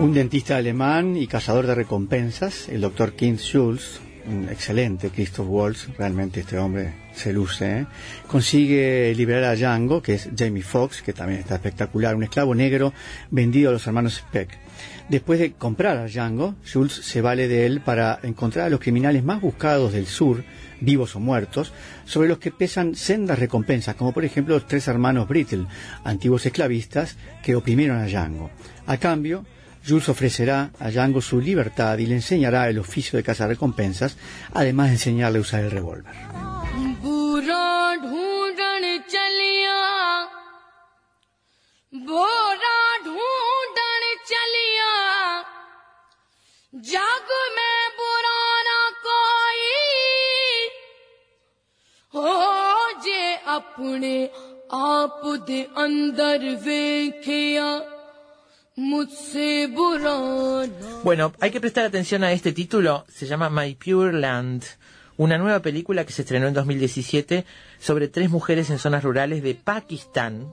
Un 0.02 0.16
dentista 0.16 0.58
alemán 0.58 1.16
y 1.16 1.28
cazador 1.28 1.68
de 1.68 1.76
recompensas, 1.76 2.68
el 2.70 2.82
doctor 2.82 3.14
Kim 3.14 3.38
Schulz, 3.38 4.00
un 4.26 4.50
excelente 4.50 5.12
Christoph 5.12 5.48
Waltz, 5.48 5.90
realmente 5.96 6.40
este 6.40 6.58
hombre 6.58 6.96
se 7.14 7.32
luce, 7.32 7.82
¿eh? 7.82 7.86
consigue 8.26 9.14
liberar 9.16 9.44
a 9.44 9.56
Django, 9.56 10.02
que 10.02 10.16
es 10.16 10.30
Jamie 10.36 10.64
Foxx, 10.64 11.04
que 11.04 11.14
también 11.14 11.42
está 11.42 11.54
espectacular, 11.54 12.16
un 12.16 12.24
esclavo 12.24 12.56
negro 12.56 12.94
vendido 13.30 13.70
a 13.70 13.74
los 13.74 13.86
hermanos 13.86 14.16
Speck. 14.16 14.50
Después 15.08 15.40
de 15.40 15.52
comprar 15.52 15.98
a 15.98 16.08
Django, 16.08 16.56
Schultz 16.66 17.06
se 17.06 17.22
vale 17.22 17.48
de 17.48 17.68
él 17.68 17.82
para 17.82 18.20
encontrar 18.24 18.66
a 18.66 18.70
los 18.72 18.80
criminales 18.80 19.24
más 19.24 19.40
buscados 19.40 19.94
del 19.94 20.08
sur, 20.08 20.44
vivos 20.80 21.16
o 21.16 21.20
muertos, 21.20 21.74
sobre 22.06 22.28
los 22.28 22.40
que 22.40 22.50
pesan 22.50 22.96
sendas 22.96 23.38
recompensas, 23.38 23.94
como 23.94 24.14
por 24.14 24.26
ejemplo 24.26 24.56
los 24.56 24.68
tres 24.68 24.88
hermanos 24.88 25.28
Brittle, 25.28 25.68
antiguos 26.04 26.44
esclavistas 26.48 27.18
que 27.44 27.56
oprimieron 27.56 28.00
a 28.00 28.08
Django. 28.08 28.50
A 28.88 28.98
cambio, 28.98 29.46
Jules 29.88 30.10
ofrecerá 30.10 30.72
a 30.80 30.90
Django 30.92 31.22
su 31.22 31.40
libertad 31.40 31.98
y 31.98 32.06
le 32.06 32.16
enseñará 32.16 32.70
el 32.70 32.80
oficio 32.80 33.18
de 33.18 33.24
cazar 33.24 33.50
recompensas, 33.50 34.18
además 34.54 34.88
de 34.88 34.94
enseñarle 34.94 35.40
a 35.40 35.42
usar 35.42 35.64
el 35.64 35.72
revólver. 35.72 36.14
Bueno, 61.04 61.34
hay 61.42 61.52
que 61.52 61.60
prestar 61.60 61.84
atención 61.84 62.24
a 62.24 62.32
este 62.32 62.54
título. 62.54 63.06
Se 63.10 63.28
llama 63.28 63.50
My 63.50 63.76
Pure 63.76 64.14
Land, 64.14 64.64
una 65.18 65.38
nueva 65.38 65.62
película 65.62 66.06
que 66.06 66.14
se 66.14 66.22
estrenó 66.22 66.48
en 66.48 66.54
2017 66.54 67.46
sobre 67.80 68.08
tres 68.08 68.30
mujeres 68.30 68.70
en 68.70 68.80
zonas 68.80 69.04
rurales 69.04 69.44
de 69.44 69.56
Pakistán 69.56 70.48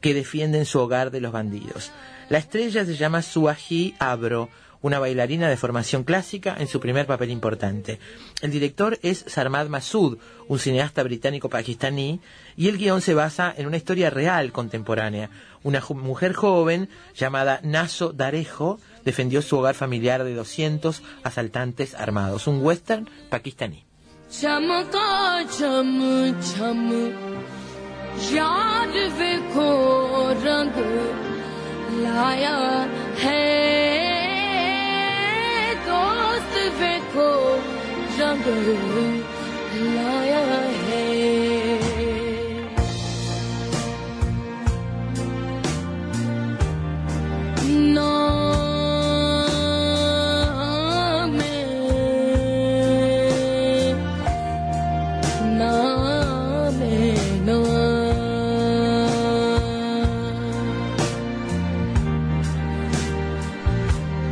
que 0.00 0.14
defienden 0.14 0.66
su 0.66 0.78
hogar 0.78 1.10
de 1.10 1.20
los 1.20 1.32
bandidos. 1.32 1.90
La 2.28 2.38
estrella 2.38 2.84
se 2.84 2.94
llama 2.94 3.22
Suahi 3.22 3.96
Abro, 3.98 4.50
una 4.80 4.98
bailarina 4.98 5.48
de 5.48 5.56
formación 5.56 6.04
clásica 6.04 6.56
en 6.58 6.68
su 6.68 6.78
primer 6.78 7.06
papel 7.06 7.30
importante. 7.30 7.98
El 8.40 8.50
director 8.50 8.98
es 9.02 9.24
Sarmad 9.26 9.66
Masood, 9.66 10.18
un 10.46 10.58
cineasta 10.58 11.02
británico-pakistaní, 11.02 12.20
y 12.56 12.68
el 12.68 12.78
guion 12.78 13.00
se 13.00 13.14
basa 13.14 13.52
en 13.56 13.66
una 13.66 13.76
historia 13.76 14.10
real 14.10 14.52
contemporánea 14.52 15.30
una 15.62 15.82
mujer 15.90 16.32
joven 16.32 16.88
llamada 17.14 17.60
Naso 17.62 18.12
Darejo 18.12 18.78
defendió 19.04 19.42
su 19.42 19.58
hogar 19.58 19.74
familiar 19.74 20.24
de 20.24 20.34
200 20.34 21.02
asaltantes 21.22 21.94
armados, 21.94 22.46
un 22.46 22.64
western 22.64 23.08
pakistaní. 23.30 23.84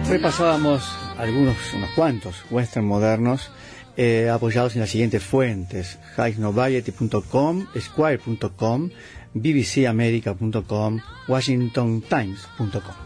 Repasábamos 0.08 0.82
algunos, 1.18 1.56
unos 1.74 1.90
cuantos 1.90 2.44
western 2.50 2.86
modernos 2.86 3.50
eh, 3.96 4.30
apoyados 4.30 4.74
en 4.74 4.80
las 4.80 4.90
siguientes 4.90 5.22
fuentes: 5.22 5.98
highnovariety.com, 6.16 7.66
squire.com, 7.78 8.90
bbcamerica.com, 9.34 11.00
washingtontimes.com. 11.28 13.05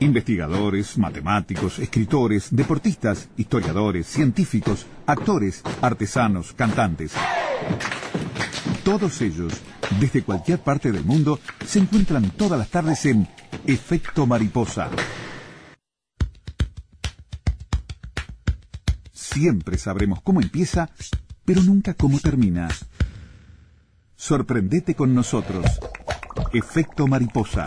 Investigadores, 0.00 0.98
matemáticos, 0.98 1.78
escritores, 1.78 2.48
deportistas, 2.50 3.28
historiadores, 3.36 4.06
científicos, 4.08 4.86
actores, 5.06 5.62
artesanos, 5.80 6.52
cantantes. 6.52 7.12
Todos 8.84 9.20
ellos, 9.22 9.52
desde 10.00 10.22
cualquier 10.22 10.58
parte 10.58 10.90
del 10.90 11.04
mundo, 11.04 11.38
se 11.64 11.78
encuentran 11.78 12.30
todas 12.30 12.58
las 12.58 12.68
tardes 12.68 13.06
en 13.06 13.28
Efecto 13.64 14.26
Mariposa. 14.26 14.90
Siempre 19.12 19.78
sabremos 19.78 20.20
cómo 20.22 20.40
empieza, 20.40 20.90
pero 21.44 21.62
nunca 21.62 21.94
cómo 21.94 22.18
termina. 22.18 22.68
Sorprendete 24.16 24.94
con 24.94 25.14
nosotros. 25.14 25.64
Efecto 26.52 27.06
Mariposa. 27.06 27.66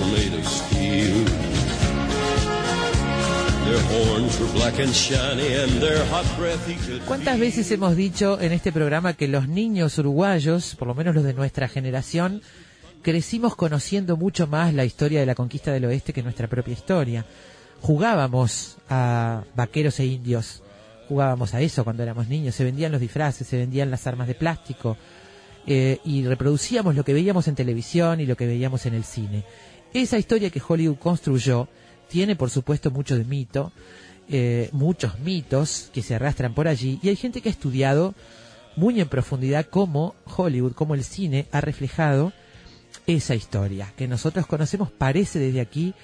were 0.00 0.06
made 0.12 0.34
of 0.38 0.46
steel. 0.46 1.60
¿Cuántas 7.06 7.38
veces 7.38 7.70
hemos 7.70 7.94
dicho 7.94 8.40
en 8.40 8.52
este 8.52 8.72
programa 8.72 9.12
que 9.12 9.28
los 9.28 9.48
niños 9.48 9.96
uruguayos, 9.98 10.74
por 10.74 10.88
lo 10.88 10.94
menos 10.94 11.14
los 11.14 11.22
de 11.22 11.34
nuestra 11.34 11.68
generación, 11.68 12.42
crecimos 13.02 13.54
conociendo 13.54 14.16
mucho 14.16 14.46
más 14.48 14.74
la 14.74 14.84
historia 14.84 15.20
de 15.20 15.26
la 15.26 15.36
conquista 15.36 15.72
del 15.72 15.84
oeste 15.84 16.12
que 16.12 16.22
nuestra 16.22 16.48
propia 16.48 16.72
historia? 16.72 17.24
Jugábamos 17.80 18.78
a 18.88 19.44
vaqueros 19.54 20.00
e 20.00 20.06
indios, 20.06 20.62
jugábamos 21.08 21.54
a 21.54 21.60
eso 21.60 21.84
cuando 21.84 22.02
éramos 22.02 22.28
niños, 22.28 22.54
se 22.56 22.64
vendían 22.64 22.92
los 22.92 23.00
disfraces, 23.00 23.46
se 23.46 23.56
vendían 23.56 23.90
las 23.90 24.06
armas 24.06 24.26
de 24.26 24.34
plástico 24.34 24.96
eh, 25.66 25.98
y 26.04 26.26
reproducíamos 26.26 26.96
lo 26.96 27.04
que 27.04 27.14
veíamos 27.14 27.46
en 27.46 27.54
televisión 27.54 28.20
y 28.20 28.26
lo 28.26 28.36
que 28.36 28.46
veíamos 28.46 28.86
en 28.86 28.94
el 28.94 29.04
cine. 29.04 29.44
Esa 29.92 30.18
historia 30.18 30.50
que 30.50 30.62
Hollywood 30.66 30.98
construyó 30.98 31.68
tiene, 32.08 32.36
por 32.36 32.50
supuesto, 32.50 32.90
mucho 32.90 33.16
de 33.16 33.24
mito, 33.24 33.72
eh, 34.28 34.68
muchos 34.72 35.18
mitos 35.18 35.90
que 35.92 36.02
se 36.02 36.14
arrastran 36.14 36.54
por 36.54 36.68
allí 36.68 37.00
y 37.02 37.08
hay 37.08 37.16
gente 37.16 37.40
que 37.40 37.48
ha 37.48 37.52
estudiado 37.52 38.14
muy 38.76 39.00
en 39.00 39.08
profundidad 39.08 39.66
cómo 39.68 40.14
Hollywood, 40.36 40.74
cómo 40.74 40.94
el 40.94 41.02
cine 41.02 41.46
ha 41.50 41.60
reflejado 41.60 42.32
esa 43.06 43.34
historia 43.34 43.92
que 43.96 44.06
nosotros 44.06 44.46
conocemos 44.46 44.90
parece 44.90 45.40
desde 45.40 45.60
aquí 45.60 45.94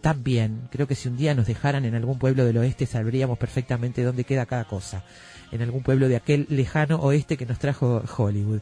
también. 0.00 0.68
Creo 0.70 0.86
que 0.86 0.94
si 0.94 1.08
un 1.08 1.16
día 1.16 1.34
nos 1.34 1.46
dejaran 1.46 1.84
en 1.84 1.94
algún 1.94 2.18
pueblo 2.18 2.44
del 2.44 2.58
oeste 2.58 2.86
sabríamos 2.86 3.38
perfectamente 3.38 4.02
dónde 4.02 4.24
queda 4.24 4.46
cada 4.46 4.64
cosa. 4.64 5.04
En 5.52 5.60
algún 5.60 5.82
pueblo 5.82 6.08
de 6.08 6.16
aquel 6.16 6.46
lejano 6.48 6.96
oeste 6.96 7.36
que 7.36 7.46
nos 7.46 7.58
trajo 7.58 8.02
Hollywood. 8.16 8.60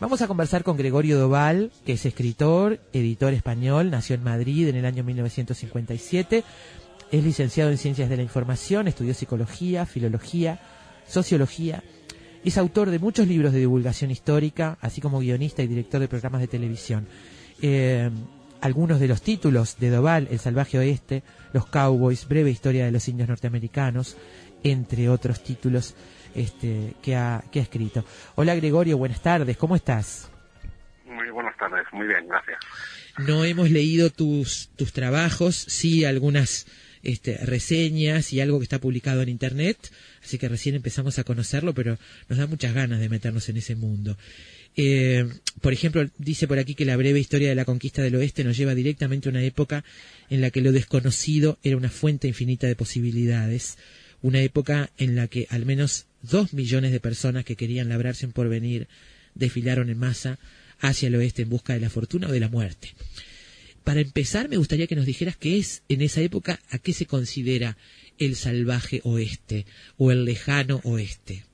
Vamos 0.00 0.22
a 0.22 0.28
conversar 0.28 0.64
con 0.64 0.78
Gregorio 0.78 1.18
Doval, 1.18 1.70
que 1.84 1.92
es 1.92 2.06
escritor, 2.06 2.80
editor 2.94 3.34
español, 3.34 3.90
nació 3.90 4.14
en 4.14 4.24
Madrid 4.24 4.66
en 4.68 4.76
el 4.76 4.86
año 4.86 5.04
1957, 5.04 6.42
es 7.12 7.22
licenciado 7.22 7.70
en 7.70 7.76
Ciencias 7.76 8.08
de 8.08 8.16
la 8.16 8.22
Información, 8.22 8.88
estudió 8.88 9.12
psicología, 9.12 9.84
filología, 9.84 10.58
sociología, 11.06 11.84
es 12.42 12.56
autor 12.56 12.88
de 12.88 12.98
muchos 12.98 13.28
libros 13.28 13.52
de 13.52 13.58
divulgación 13.58 14.10
histórica, 14.10 14.78
así 14.80 15.02
como 15.02 15.18
guionista 15.18 15.62
y 15.62 15.66
director 15.66 16.00
de 16.00 16.08
programas 16.08 16.40
de 16.40 16.48
televisión. 16.48 17.06
Eh, 17.60 18.08
algunos 18.62 19.00
de 19.00 19.08
los 19.08 19.20
títulos 19.20 19.76
de 19.78 19.90
Doval, 19.90 20.28
El 20.30 20.38
salvaje 20.38 20.78
oeste, 20.78 21.22
Los 21.52 21.66
cowboys, 21.66 22.26
Breve 22.26 22.50
historia 22.50 22.86
de 22.86 22.90
los 22.90 23.06
indios 23.06 23.28
norteamericanos, 23.28 24.16
entre 24.62 25.10
otros 25.10 25.42
títulos 25.42 25.94
este, 26.34 26.94
que, 27.02 27.16
ha, 27.16 27.42
que 27.50 27.60
ha 27.60 27.62
escrito. 27.62 28.04
Hola 28.34 28.54
Gregorio, 28.54 28.98
buenas 28.98 29.22
tardes, 29.22 29.56
¿cómo 29.56 29.76
estás? 29.76 30.30
Muy 31.04 31.30
buenas 31.30 31.56
tardes, 31.56 31.84
muy 31.92 32.06
bien, 32.06 32.26
gracias. 32.28 32.58
No 33.18 33.44
hemos 33.44 33.70
leído 33.70 34.10
tus, 34.10 34.70
tus 34.76 34.92
trabajos, 34.92 35.56
sí 35.56 36.04
algunas 36.04 36.66
este, 37.02 37.38
reseñas 37.38 38.32
y 38.32 38.40
algo 38.40 38.58
que 38.58 38.64
está 38.64 38.78
publicado 38.78 39.22
en 39.22 39.28
Internet, 39.28 39.90
así 40.22 40.38
que 40.38 40.48
recién 40.48 40.74
empezamos 40.74 41.18
a 41.18 41.24
conocerlo, 41.24 41.74
pero 41.74 41.98
nos 42.28 42.38
da 42.38 42.46
muchas 42.46 42.74
ganas 42.74 43.00
de 43.00 43.08
meternos 43.08 43.48
en 43.48 43.56
ese 43.56 43.76
mundo. 43.76 44.16
Eh, 44.76 45.28
por 45.60 45.72
ejemplo, 45.72 46.08
dice 46.18 46.46
por 46.46 46.58
aquí 46.58 46.74
que 46.74 46.84
la 46.84 46.96
breve 46.96 47.18
historia 47.18 47.48
de 47.48 47.54
la 47.54 47.64
conquista 47.64 48.02
del 48.02 48.14
oeste 48.14 48.44
nos 48.44 48.56
lleva 48.56 48.74
directamente 48.74 49.28
a 49.28 49.32
una 49.32 49.42
época 49.42 49.84
en 50.28 50.40
la 50.40 50.50
que 50.50 50.60
lo 50.60 50.72
desconocido 50.72 51.58
era 51.62 51.76
una 51.76 51.90
fuente 51.90 52.28
infinita 52.28 52.66
de 52.66 52.76
posibilidades, 52.76 53.78
una 54.22 54.40
época 54.40 54.90
en 54.96 55.16
la 55.16 55.26
que 55.26 55.46
al 55.50 55.66
menos 55.66 56.06
dos 56.22 56.52
millones 56.52 56.92
de 56.92 57.00
personas 57.00 57.44
que 57.44 57.56
querían 57.56 57.88
labrarse 57.88 58.26
un 58.26 58.32
porvenir 58.32 58.88
desfilaron 59.34 59.90
en 59.90 59.98
masa 59.98 60.38
hacia 60.80 61.08
el 61.08 61.16
oeste 61.16 61.42
en 61.42 61.50
busca 61.50 61.74
de 61.74 61.80
la 61.80 61.90
fortuna 61.90 62.28
o 62.28 62.32
de 62.32 62.40
la 62.40 62.48
muerte. 62.48 62.94
Para 63.84 64.00
empezar, 64.00 64.48
me 64.48 64.56
gustaría 64.56 64.86
que 64.86 64.96
nos 64.96 65.06
dijeras 65.06 65.36
qué 65.36 65.58
es 65.58 65.82
en 65.88 66.02
esa 66.02 66.20
época, 66.20 66.58
a 66.70 66.78
qué 66.78 66.92
se 66.92 67.06
considera 67.06 67.76
el 68.18 68.36
salvaje 68.36 69.00
oeste 69.04 69.66
o 69.96 70.10
el 70.12 70.24
lejano 70.24 70.80
oeste. 70.84 71.44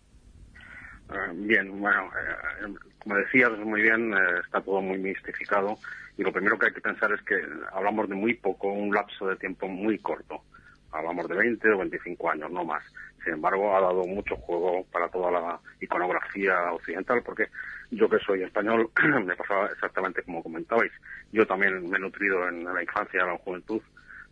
Eh, 1.08 1.32
bien, 1.34 1.80
bueno, 1.80 2.10
eh, 2.10 2.74
como 2.98 3.16
decías 3.16 3.50
muy 3.58 3.82
bien, 3.82 4.12
eh, 4.12 4.40
está 4.44 4.60
todo 4.60 4.80
muy 4.80 4.98
mistificado 4.98 5.78
y 6.18 6.22
lo 6.22 6.32
primero 6.32 6.58
que 6.58 6.66
hay 6.66 6.72
que 6.72 6.80
pensar 6.80 7.12
es 7.12 7.22
que 7.22 7.36
hablamos 7.72 8.08
de 8.08 8.14
muy 8.14 8.34
poco, 8.34 8.72
un 8.72 8.92
lapso 8.92 9.28
de 9.28 9.36
tiempo 9.36 9.68
muy 9.68 9.98
corto. 9.98 10.42
Hablamos 10.90 11.28
de 11.28 11.36
20 11.36 11.70
o 11.70 11.78
25 11.78 12.30
años, 12.30 12.50
no 12.50 12.64
más. 12.64 12.82
Sin 13.26 13.34
embargo, 13.34 13.76
ha 13.76 13.80
dado 13.80 14.04
mucho 14.04 14.36
juego 14.36 14.86
para 14.92 15.08
toda 15.08 15.32
la 15.32 15.58
iconografía 15.80 16.70
occidental, 16.70 17.24
porque 17.24 17.48
yo 17.90 18.08
que 18.08 18.20
soy 18.20 18.44
español, 18.44 18.88
me 19.24 19.34
pasaba 19.34 19.66
exactamente 19.66 20.22
como 20.22 20.44
comentabais. 20.44 20.92
Yo 21.32 21.44
también 21.44 21.90
me 21.90 21.96
he 21.96 22.00
nutrido 22.00 22.48
en 22.48 22.62
la 22.62 22.80
infancia 22.80 23.22
en 23.22 23.26
la 23.26 23.38
juventud 23.38 23.82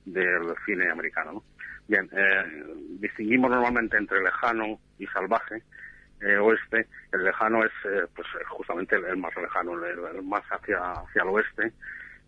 del 0.05 0.55
cine 0.65 0.89
americano. 0.93 1.33
¿no? 1.33 1.43
Bien, 1.89 2.09
eh, 2.13 2.65
distinguimos 3.01 3.51
normalmente 3.51 3.97
entre 3.97 4.23
lejano 4.23 4.79
y 5.01 5.09
salvaje. 5.09 5.65
Eh, 6.21 6.37
oeste, 6.37 6.87
el 7.13 7.25
lejano 7.25 7.65
es 7.65 7.73
eh, 7.87 8.07
pues 8.15 8.29
justamente 8.47 8.95
el, 8.95 9.17
más 9.17 9.35
lejano, 9.35 9.73
el, 9.85 10.23
más 10.23 10.45
hacia, 10.53 10.93
hacia 10.93 11.23
el 11.23 11.29
oeste, 11.31 11.73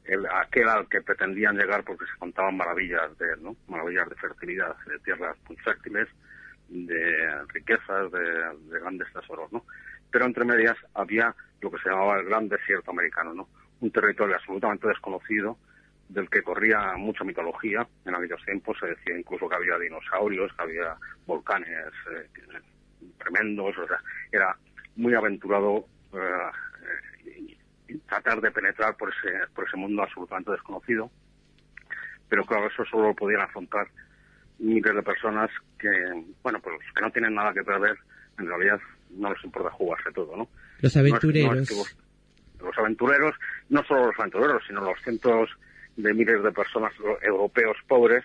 el, 0.04 0.26
aquel 0.26 0.68
al 0.68 0.88
que 0.88 1.00
pretendían 1.00 1.56
llegar 1.56 1.84
porque 1.84 2.06
se 2.06 2.18
contaban 2.18 2.56
maravillas 2.56 3.16
de 3.18 3.36
¿no? 3.36 3.54
maravillas 3.68 4.08
de 4.08 4.16
fertilidad, 4.16 4.76
de 4.84 4.98
tierras 4.98 5.36
muy 5.48 5.56
fértiles, 5.58 6.08
de 6.68 7.44
riquezas, 7.48 8.10
de, 8.10 8.20
de 8.70 8.80
grandes 8.80 9.12
tesoros, 9.12 9.52
¿no? 9.52 9.64
Pero 10.10 10.24
entre 10.24 10.44
medias 10.44 10.76
había 10.94 11.34
lo 11.60 11.70
que 11.70 11.78
se 11.78 11.88
llamaba 11.90 12.18
el 12.18 12.26
gran 12.26 12.48
desierto 12.48 12.90
americano, 12.90 13.34
¿no? 13.34 13.48
Un 13.80 13.90
territorio 13.90 14.36
absolutamente 14.36 14.88
desconocido 14.88 15.58
del 16.08 16.28
que 16.30 16.42
corría 16.42 16.94
mucha 16.96 17.24
mitología. 17.24 17.86
En 18.04 18.14
aquellos 18.14 18.44
tiempos 18.44 18.78
se 18.78 18.86
decía 18.86 19.18
incluso 19.18 19.48
que 19.48 19.56
había 19.56 19.78
dinosaurios, 19.78 20.52
que 20.54 20.62
había 20.62 20.96
volcanes 21.26 21.92
eh, 22.12 22.28
tremendos, 23.18 23.76
o 23.78 23.86
sea, 23.86 23.98
era 24.30 24.56
muy 24.96 25.14
aventurado 25.14 25.86
eh, 26.12 27.56
y 27.88 27.98
tratar 27.98 28.40
de 28.40 28.50
penetrar 28.50 28.96
por 28.96 29.10
ese, 29.10 29.46
por 29.54 29.66
ese 29.66 29.76
mundo 29.76 30.02
absolutamente 30.02 30.52
desconocido. 30.52 31.10
Pero 32.28 32.44
claro, 32.44 32.66
eso 32.66 32.84
solo 32.84 33.08
lo 33.08 33.14
podían 33.14 33.42
afrontar 33.42 33.88
miles 34.58 34.94
de 34.94 35.02
personas 35.02 35.50
que, 35.78 35.90
bueno, 36.42 36.60
pues 36.60 36.76
que 36.94 37.00
no 37.02 37.10
tienen 37.10 37.34
nada 37.34 37.52
que 37.52 37.62
perder, 37.62 37.96
en 38.38 38.46
realidad 38.46 38.80
no 39.10 39.32
les 39.32 39.44
importa 39.44 39.70
jugarse 39.70 40.10
todo, 40.12 40.36
¿no? 40.36 40.48
Los 40.80 40.94
No 40.96 41.02
es- 41.02 41.12
no 41.12 41.16
aventureros. 41.16 41.58
es 41.58 41.68
que 41.68 41.74
vos- 41.74 41.96
los 42.62 42.78
aventureros, 42.78 43.34
no 43.68 43.84
solo 43.84 44.06
los 44.06 44.18
aventureros, 44.18 44.62
sino 44.66 44.80
los 44.82 45.00
cientos 45.02 45.50
de 45.96 46.12
miles 46.14 46.42
de 46.42 46.52
personas 46.52 46.92
europeos 47.22 47.76
pobres 47.86 48.24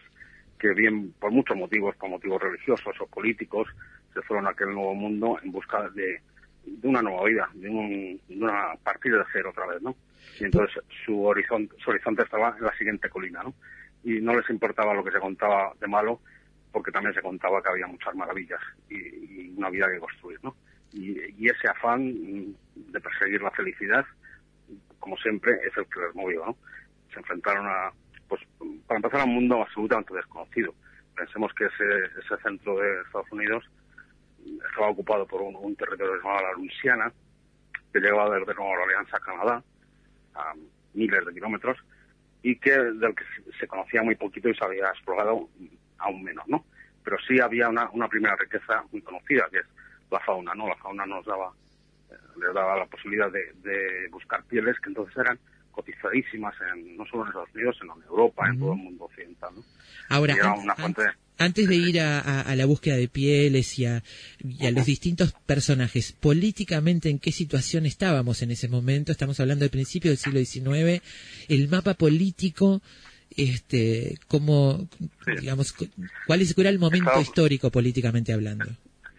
que 0.59 0.73
bien 0.73 1.13
por 1.19 1.31
muchos 1.31 1.57
motivos, 1.57 1.95
por 1.95 2.09
motivos 2.09 2.41
religiosos 2.41 2.95
o 2.99 3.07
políticos, 3.07 3.67
se 4.13 4.21
fueron 4.21 4.45
a 4.47 4.51
aquel 4.51 4.69
nuevo 4.73 4.93
mundo 4.93 5.39
en 5.43 5.51
busca 5.51 5.89
de, 5.89 6.21
de 6.65 6.87
una 6.87 7.01
nueva 7.01 7.23
vida, 7.25 7.49
de, 7.53 7.69
un, 7.69 8.21
de 8.27 8.43
una 8.43 8.75
partida 8.83 9.17
de 9.19 9.23
cero 9.33 9.49
otra 9.51 9.65
vez, 9.67 9.81
¿no? 9.81 9.95
Y 10.39 10.45
entonces 10.45 10.83
su 11.05 11.23
horizonte, 11.25 11.75
su 11.83 11.89
horizonte 11.89 12.23
estaba 12.23 12.55
en 12.57 12.63
la 12.65 12.73
siguiente 12.77 13.09
colina, 13.09 13.41
¿no? 13.43 13.53
Y 14.03 14.21
no 14.21 14.35
les 14.35 14.49
importaba 14.49 14.93
lo 14.93 15.03
que 15.03 15.11
se 15.11 15.19
contaba 15.19 15.73
de 15.79 15.87
malo, 15.87 16.19
porque 16.71 16.91
también 16.91 17.13
se 17.13 17.21
contaba 17.21 17.61
que 17.61 17.69
había 17.69 17.87
muchas 17.87 18.15
maravillas 18.15 18.59
y, 18.89 19.49
una 19.57 19.69
vida 19.69 19.91
que 19.91 19.99
construir, 19.99 20.39
¿no? 20.43 20.55
Y, 20.91 21.47
ese 21.47 21.67
afán 21.67 22.55
de 22.75 22.99
perseguir 22.99 23.41
la 23.41 23.51
felicidad, 23.51 24.05
como 24.99 25.17
siempre, 25.17 25.53
es 25.65 25.75
el 25.77 25.85
que 25.85 25.99
les 25.99 26.15
movió, 26.15 26.45
¿no? 26.45 26.57
Se 27.13 27.19
enfrentaron 27.19 27.67
a, 27.67 27.91
pues, 28.27 28.41
para 28.87 28.97
empezar, 28.97 29.21
a 29.21 29.25
un 29.25 29.35
mundo 29.35 29.61
absolutamente 29.61 30.13
desconocido. 30.13 30.73
Pensemos 31.15 31.53
que 31.53 31.65
ese, 31.65 32.05
ese 32.19 32.41
centro 32.41 32.77
de 32.77 33.01
Estados 33.01 33.31
Unidos 33.31 33.65
estaba 34.69 34.89
ocupado 34.89 35.27
por 35.27 35.41
un, 35.41 35.55
un 35.55 35.75
territorio 35.75 36.15
llamado 36.17 36.41
la 36.41 36.53
Luisiana, 36.53 37.11
que 37.91 37.99
llegaba 37.99 38.37
desde 38.37 38.53
Nueva 38.53 38.83
Orleans 38.83 39.13
a 39.13 39.19
Canadá, 39.19 39.63
a 40.35 40.53
miles 40.93 41.25
de 41.25 41.33
kilómetros, 41.33 41.77
y 42.43 42.55
que 42.57 42.71
del 42.71 43.15
que 43.15 43.23
se- 43.59 43.67
conocía 43.67 44.01
muy 44.03 44.15
poquito 44.15 44.49
y 44.49 44.55
se 44.55 44.63
había 44.65 44.87
explorado 44.89 45.49
aún 45.99 46.23
menos, 46.23 46.47
¿no? 46.47 46.65
Pero 47.03 47.17
sí 47.27 47.39
había 47.39 47.69
una, 47.69 47.89
una 47.91 48.07
primera 48.07 48.35
riqueza 48.35 48.83
muy 48.91 49.01
conocida, 49.01 49.47
que 49.51 49.59
es 49.59 49.65
la 50.09 50.19
fauna, 50.19 50.53
¿no? 50.55 50.67
La 50.67 50.75
fauna 50.75 51.05
nos 51.05 51.25
daba, 51.25 51.51
eh, 52.09 52.15
les 52.39 52.53
daba 52.53 52.77
la 52.77 52.85
posibilidad 52.85 53.31
de 53.31 54.07
buscar 54.11 54.43
pieles 54.43 54.79
que 54.79 54.89
entonces 54.89 55.15
eran 55.17 55.39
cotizadísimas 55.71 56.53
en, 56.73 56.97
no 56.97 57.05
solo 57.05 57.23
en 57.23 57.27
Estados 57.29 57.49
Unidos, 57.55 57.77
sino 57.79 57.95
en 57.97 58.03
Europa, 58.03 58.47
en 58.49 58.59
todo 58.59 58.73
el 58.73 58.77
mundo 58.79 59.05
occidental, 59.05 59.49
¿no? 59.55 59.63
Ahora, 60.09 60.33
era 60.33 60.53
una 60.53 60.75
fuente 60.75 61.01
antes 61.37 61.67
de 61.67 61.75
ir 61.75 61.99
a, 62.01 62.19
a- 62.19 62.41
a 62.41 62.55
la 62.55 62.65
búsqueda 62.67 62.97
de 62.97 63.07
pieles 63.07 63.79
y 63.79 63.85
a, 63.85 64.03
y 64.43 64.67
a 64.67 64.71
los 64.71 64.85
distintos 64.85 65.33
personajes, 65.45 66.11
políticamente, 66.11 67.09
¿en 67.09 67.17
qué 67.17 67.31
situación 67.31 67.85
estábamos 67.87 68.41
en 68.43 68.51
ese 68.51 68.67
momento? 68.67 69.11
Estamos 69.11 69.39
hablando 69.39 69.63
del 69.63 69.71
principio 69.71 70.11
del 70.11 70.17
siglo 70.19 70.39
XIX. 70.39 71.01
El 71.49 71.67
mapa 71.67 71.95
político, 71.95 72.81
este, 73.35 74.17
cómo, 74.27 74.87
digamos, 75.25 75.73
cu- 75.73 75.87
¿cuál 76.27 76.41
es- 76.41 76.53
cuál 76.53 76.67
era 76.67 76.73
el 76.73 76.79
momento 76.79 77.09
histórico 77.21 77.71
políticamente 77.71 78.33
hablando? 78.33 78.65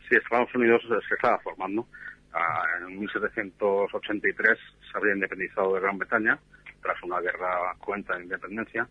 Sí, 0.08 0.16
Estados 0.16 0.54
Unidos 0.54 0.82
se 1.08 1.14
estaba 1.14 1.38
formando. 1.40 1.88
Ah, 2.32 2.64
en 2.80 2.98
1783 3.00 4.58
se 4.90 4.98
había 4.98 5.14
independizado 5.14 5.74
de 5.74 5.80
Gran 5.80 5.98
Bretaña 5.98 6.38
tras 6.80 7.02
una 7.02 7.20
guerra 7.20 7.74
cruenta 7.78 8.16
de 8.16 8.24
independencia 8.24 8.88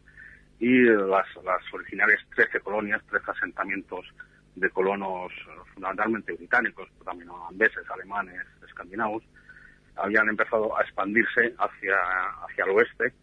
y 0.60 0.84
las, 0.84 1.28
las 1.44 1.74
originarias 1.74 2.20
13 2.36 2.60
colonias, 2.60 3.02
13 3.10 3.32
asentamientos 3.32 4.06
de 4.56 4.70
colonos 4.70 5.32
fundamentalmente 5.74 6.34
británicos, 6.34 6.88
pero 6.94 7.06
también 7.06 7.30
holandeses, 7.30 7.90
alemanes, 7.90 8.46
escandinavos, 8.68 9.24
habían 9.96 10.30
empezado 10.30 10.78
a 10.78 10.84
expandirse 10.84 11.56
hacia, 11.58 11.96
hacia 12.46 12.66
el 12.66 12.72
oeste 12.72 13.14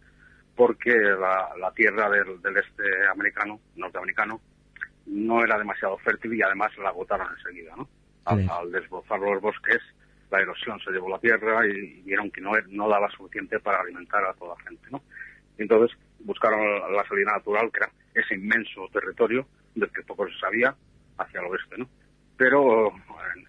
porque 0.55 0.91
la, 0.91 1.51
la 1.57 1.71
tierra 1.71 2.09
del, 2.09 2.41
del 2.41 2.57
este 2.57 3.07
americano, 3.09 3.61
norteamericano, 3.77 4.41
no 5.05 5.43
era 5.43 5.57
demasiado 5.57 5.97
fértil 5.99 6.33
y 6.33 6.41
además 6.41 6.77
la 6.77 6.89
agotaron 6.89 7.27
enseguida, 7.37 7.73
¿no? 7.77 7.87
Al, 8.25 8.47
al 8.49 8.71
desbrozar 8.71 9.19
los 9.19 9.41
bosques, 9.41 9.81
la 10.31 10.41
erosión 10.41 10.79
se 10.79 10.91
llevó 10.91 11.09
la 11.09 11.19
tierra 11.19 11.65
y 11.65 12.01
vieron 12.01 12.31
que 12.31 12.41
no, 12.41 12.51
no 12.69 12.87
daba 12.87 13.09
suficiente 13.11 13.59
para 13.59 13.81
alimentar 13.81 14.23
a 14.23 14.33
toda 14.33 14.55
la 14.55 14.63
gente, 14.63 14.87
¿no? 14.91 15.01
Entonces 15.57 15.97
buscaron 16.19 16.61
la 16.93 17.05
salida 17.07 17.31
natural, 17.31 17.71
que 17.71 17.79
era 17.79 17.91
ese 18.13 18.35
inmenso 18.35 18.87
territorio 18.93 19.47
del 19.75 19.91
que 19.91 20.03
poco 20.03 20.27
se 20.27 20.39
sabía, 20.39 20.75
hacia 21.17 21.39
el 21.39 21.47
oeste, 21.47 21.77
¿no? 21.77 21.89
Pero 22.37 22.91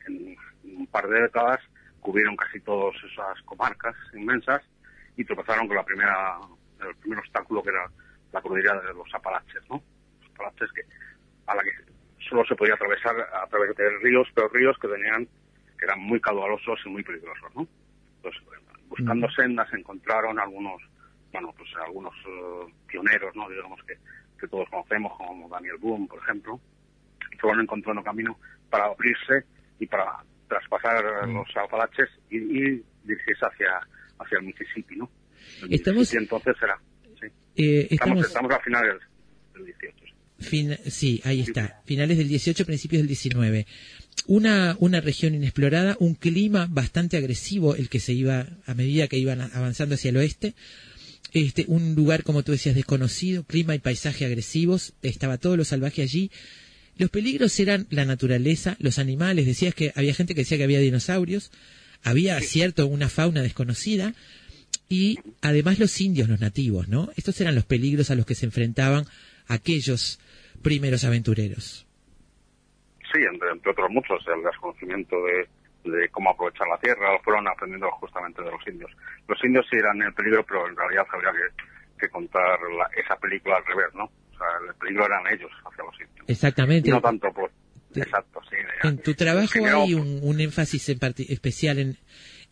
en, 0.06 0.36
en 0.64 0.76
un 0.76 0.86
par 0.86 1.08
de 1.08 1.22
décadas 1.22 1.60
cubrieron 2.00 2.36
casi 2.36 2.60
todas 2.60 2.94
esas 3.04 3.40
comarcas 3.42 3.94
inmensas 4.14 4.62
y 5.16 5.24
tropezaron 5.24 5.66
con 5.66 5.76
la 5.76 5.84
primera, 5.84 6.38
el 6.80 6.96
primer 6.96 7.18
obstáculo 7.18 7.62
que 7.62 7.70
era 7.70 7.90
la 8.32 8.40
cordillera 8.40 8.80
de 8.80 8.94
los 8.94 9.14
Apalaches, 9.14 9.62
¿no? 9.68 9.82
Los 10.22 10.30
Apalaches 10.32 10.72
que 10.72 10.82
a 11.46 11.54
la 11.54 11.62
que 11.62 11.72
solo 12.28 12.44
se 12.46 12.54
podía 12.54 12.74
atravesar 12.74 13.16
a 13.20 13.46
través 13.48 13.76
de 13.76 13.90
ríos, 13.98 14.28
pero 14.34 14.48
ríos 14.48 14.78
que 14.78 14.88
tenían 14.88 15.28
que 15.80 15.86
eran 15.86 16.00
muy 16.02 16.20
caudalosos 16.20 16.78
y 16.84 16.90
muy 16.90 17.02
peligrosos, 17.02 17.50
¿no? 17.56 17.66
Entonces, 18.16 18.42
buscando 18.88 19.30
sendas 19.30 19.72
encontraron 19.72 20.38
algunos, 20.38 20.82
bueno, 21.32 21.54
pues 21.56 21.70
algunos 21.86 22.14
eh, 22.28 22.72
pioneros, 22.86 23.34
¿no? 23.34 23.48
Digamos 23.48 23.80
que, 23.84 23.94
que 24.38 24.46
todos 24.46 24.68
conocemos, 24.68 25.16
como 25.16 25.48
Daniel 25.48 25.78
Boone, 25.80 26.06
por 26.06 26.18
ejemplo, 26.22 26.60
que 27.30 27.38
fueron 27.38 27.62
encontrando 27.62 28.02
camino 28.02 28.38
para 28.68 28.84
abrirse 28.84 29.46
y 29.78 29.86
para 29.86 30.22
traspasar 30.48 31.02
los 31.28 31.48
Apalaches 31.56 32.10
y, 32.28 32.36
y 32.36 32.84
dirigirse 33.04 33.46
hacia, 33.46 33.80
hacia 34.18 34.38
el 34.38 34.44
Mississippi, 34.44 34.96
¿no? 34.96 35.08
El 35.62 35.72
Estamos- 35.74 36.00
Mississippi 36.00 36.22
entonces 36.24 36.56
era, 36.62 36.78
sí. 37.18 37.26
Eh, 37.56 37.88
Estamos, 37.90 38.18
estamos, 38.20 38.26
estamos 38.26 38.52
a 38.52 38.60
finales 38.60 39.00
del 39.54 39.64
18. 39.64 39.99
Sí. 40.40 40.46
fin- 40.46 40.78
sí, 40.88 41.20
ahí 41.24 41.40
está, 41.40 41.82
finales 41.84 42.18
del 42.18 42.28
18, 42.28 42.64
principios 42.66 43.00
del 43.00 43.08
19. 43.08 43.66
Una, 44.26 44.76
una 44.80 45.00
región 45.00 45.34
inexplorada, 45.34 45.96
un 46.00 46.14
clima 46.14 46.66
bastante 46.70 47.16
agresivo, 47.16 47.74
el 47.76 47.88
que 47.88 48.00
se 48.00 48.12
iba 48.12 48.46
a 48.66 48.74
medida 48.74 49.08
que 49.08 49.18
iban 49.18 49.40
avanzando 49.40 49.94
hacia 49.94 50.10
el 50.10 50.16
oeste. 50.16 50.54
Este, 51.32 51.64
un 51.68 51.94
lugar, 51.94 52.24
como 52.24 52.42
tú 52.42 52.52
decías, 52.52 52.74
desconocido, 52.74 53.44
clima 53.44 53.74
y 53.74 53.78
paisaje 53.78 54.24
agresivos, 54.24 54.94
estaba 55.02 55.38
todo 55.38 55.56
lo 55.56 55.64
salvaje 55.64 56.02
allí. 56.02 56.30
Los 56.98 57.08
peligros 57.10 57.58
eran 57.60 57.86
la 57.90 58.04
naturaleza, 58.04 58.76
los 58.80 58.98
animales, 58.98 59.46
decías 59.46 59.74
que 59.74 59.92
había 59.94 60.12
gente 60.12 60.34
que 60.34 60.42
decía 60.42 60.58
que 60.58 60.64
había 60.64 60.80
dinosaurios, 60.80 61.50
había 62.02 62.38
cierto 62.40 62.86
una 62.86 63.08
fauna 63.08 63.42
desconocida 63.42 64.14
y 64.88 65.18
además 65.40 65.78
los 65.78 65.98
indios, 66.00 66.28
los 66.28 66.40
nativos, 66.40 66.88
¿no? 66.88 67.10
Estos 67.16 67.40
eran 67.40 67.54
los 67.54 67.64
peligros 67.64 68.10
a 68.10 68.16
los 68.16 68.26
que 68.26 68.34
se 68.34 68.46
enfrentaban 68.46 69.06
aquellos 69.46 70.18
primeros 70.62 71.04
aventureros. 71.04 71.86
Sí, 73.12 73.18
entre, 73.32 73.50
entre 73.50 73.70
otros 73.72 73.90
muchos, 73.90 74.22
el 74.28 74.42
desconocimiento 74.44 75.16
de, 75.24 75.90
de 75.90 76.08
cómo 76.10 76.30
aprovechar 76.30 76.66
la 76.68 76.78
tierra, 76.78 77.12
lo 77.12 77.20
fueron 77.22 77.48
aprendiendo 77.48 77.90
justamente 77.92 78.42
de 78.42 78.50
los 78.50 78.66
indios. 78.66 78.90
Los 79.26 79.42
indios 79.44 79.66
sí 79.70 79.76
eran 79.76 80.00
el 80.02 80.14
peligro, 80.14 80.44
pero 80.46 80.68
en 80.68 80.76
realidad 80.76 81.06
habría 81.12 81.32
que, 81.32 81.98
que 81.98 82.08
contar 82.08 82.58
la- 82.78 82.90
esa 83.02 83.16
película 83.16 83.56
al 83.56 83.66
revés, 83.66 83.92
¿no? 83.94 84.04
O 84.04 84.38
sea, 84.38 84.46
el 84.68 84.74
peligro 84.76 85.06
eran 85.06 85.26
ellos 85.26 85.50
hacia 85.64 85.84
los 85.84 85.94
indios. 86.00 86.24
Exactamente. 86.28 86.88
Y 86.88 86.92
no 86.92 87.00
tanto 87.00 87.32
por... 87.32 87.50
Te- 87.92 88.02
Exacto, 88.02 88.40
sí. 88.48 88.56
En 88.84 88.98
tu 89.02 89.14
trabajo 89.14 89.58
hay 89.66 89.94
un, 89.94 90.20
un 90.22 90.40
énfasis 90.40 90.88
en 90.90 90.98
especial 91.28 91.80
en, 91.80 91.98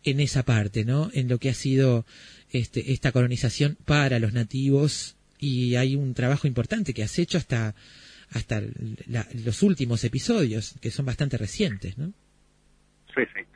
en 0.03 0.19
esa 0.19 0.43
parte, 0.43 0.83
¿no? 0.83 1.09
En 1.13 1.29
lo 1.29 1.37
que 1.37 1.49
ha 1.49 1.53
sido 1.53 2.05
este, 2.51 2.91
esta 2.91 3.13
colonización 3.13 3.77
para 3.85 4.19
los 4.19 4.33
nativos 4.33 5.17
y 5.39 5.75
hay 5.75 5.95
un 5.95 6.13
trabajo 6.13 6.47
importante 6.47 6.93
que 6.93 7.03
has 7.03 7.17
hecho 7.17 7.37
hasta 7.37 7.73
hasta 8.31 8.61
la- 9.07 9.25
los 9.43 9.63
últimos 9.63 10.03
episodios 10.03 10.75
que 10.81 10.91
son 10.91 11.07
bastante 11.07 11.35
recientes, 11.37 11.97
¿no? 11.97 12.09
Sí, 13.15 13.23
sí. 13.33 13.39
Eh, 13.39 13.47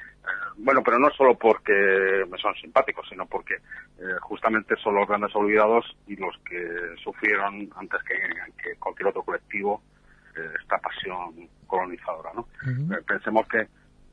bueno, 0.58 0.82
pero 0.84 0.98
no 0.98 1.10
solo 1.12 1.38
porque 1.38 2.26
me 2.28 2.38
son 2.39 2.56
simpáticos, 2.56 3.08
sino 3.08 3.28
porque 3.28 3.54
eh, 3.54 4.17
justamente 4.22 4.76
son 4.84 4.96
los 4.96 5.08
grandes 5.08 5.36
olvidados 5.36 5.86
y 6.08 6.15
los 6.15 6.36
que 6.50 6.65
sufrieron 7.04 7.69
antes 7.76 8.00
que, 8.04 8.15
que 8.63 8.76
cualquier 8.80 9.10
otro 9.10 9.22
colectivo 9.22 9.84
eh, 10.36 10.50
esta 10.60 10.80
pasión 10.80 11.48
colonizadora, 11.67 12.32
¿no? 12.34 12.48
Eh, 12.96 13.02
pensemos 13.08 13.48
que, 13.48 13.67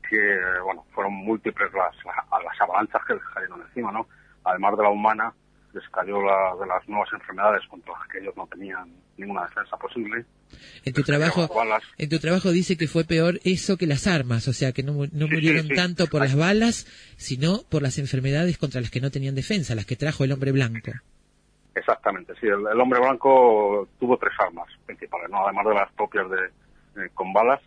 que, 0.07 0.39
bueno, 0.63 0.85
fueron 0.93 1.13
múltiples 1.13 1.71
las, 1.73 1.95
la- 2.05 2.39
las 2.43 2.61
avalanchas 2.61 3.01
que 3.07 3.13
les 3.15 3.23
cayeron 3.33 3.61
encima, 3.63 3.91
¿no? 3.91 4.07
Además 4.43 4.77
de 4.77 4.83
la 4.83 4.89
humana, 4.89 5.33
les 5.73 5.87
cayó 5.89 6.21
la 6.21 6.55
de 6.59 6.67
las 6.67 6.87
nuevas 6.87 7.09
enfermedades 7.13 7.61
contra 7.67 7.93
las 7.93 8.07
que 8.07 8.19
ellos 8.19 8.35
no 8.35 8.47
tenían 8.47 8.89
ninguna 9.17 9.43
defensa 9.47 9.77
posible. 9.77 10.25
En 10.83 10.93
tu 10.93 10.99
Les 11.01 11.05
trabajo 11.05 11.47
en 11.97 12.09
tu 12.09 12.19
trabajo 12.19 12.51
dice 12.51 12.77
que 12.77 12.87
fue 12.87 13.05
peor 13.05 13.39
eso 13.45 13.77
que 13.77 13.87
las 13.87 14.07
armas, 14.07 14.47
o 14.47 14.53
sea, 14.53 14.71
que 14.73 14.83
no, 14.83 14.93
no 14.93 15.27
Sí, 15.27 15.33
murieron 15.33 15.63
sí, 15.63 15.69
sí. 15.69 15.75
tanto 15.75 16.07
por 16.07 16.21
Ay. 16.21 16.27
las 16.29 16.37
balas, 16.37 17.13
sino 17.17 17.59
por 17.69 17.81
las 17.81 17.97
enfermedades 17.99 18.57
contra 18.57 18.81
las 18.81 18.91
que 18.91 18.99
no 19.01 19.11
tenían 19.11 19.35
defensa, 19.35 19.75
las 19.75 19.85
que 19.85 19.95
trajo 19.95 20.23
el 20.23 20.31
hombre 20.33 20.51
blanco. 20.51 20.91
Exactamente, 21.73 22.33
sí. 22.39 22.47
El, 22.47 22.67
el 22.71 22.81
hombre 22.81 22.99
blanco 22.99 23.87
tuvo 23.99 24.17
tres 24.17 24.33
armas 24.39 24.67
principales, 24.85 25.29
¿no? 25.29 25.45
Además 25.45 25.65
de 25.67 25.73
las 25.73 25.91
propias 25.93 26.29
de, 26.29 27.03
eh, 27.05 27.09
con 27.13 27.31
balas, 27.31 27.61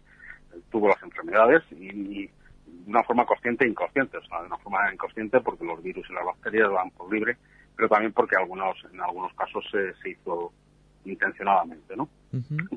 eh, 0.54 0.58
tuvo 0.70 0.88
las 0.88 1.02
enfermedades 1.02 1.62
y, 1.70 1.86
y 1.86 2.26
de 2.26 2.90
una 2.90 3.02
forma 3.04 3.24
consciente 3.24 3.64
e 3.64 3.68
inconsciente. 3.68 4.18
O 4.18 4.24
sea, 4.26 4.40
de 4.42 4.46
una 4.48 4.58
forma 4.58 4.92
inconsciente 4.92 5.40
porque 5.40 5.64
los 5.64 5.82
virus 5.82 6.06
y 6.10 6.12
las 6.12 6.24
bacterias 6.26 6.70
van 6.70 6.90
por 6.90 7.10
libre, 7.10 7.38
pero 7.76 7.88
también 7.88 8.12
porque 8.12 8.36
algunos, 8.36 8.76
en 8.92 9.00
algunos 9.00 9.32
casos 9.34 9.64
se, 9.70 9.94
se 10.02 10.10
hizo 10.10 10.52
intencionadamente, 11.04 11.96
¿no? 11.96 12.08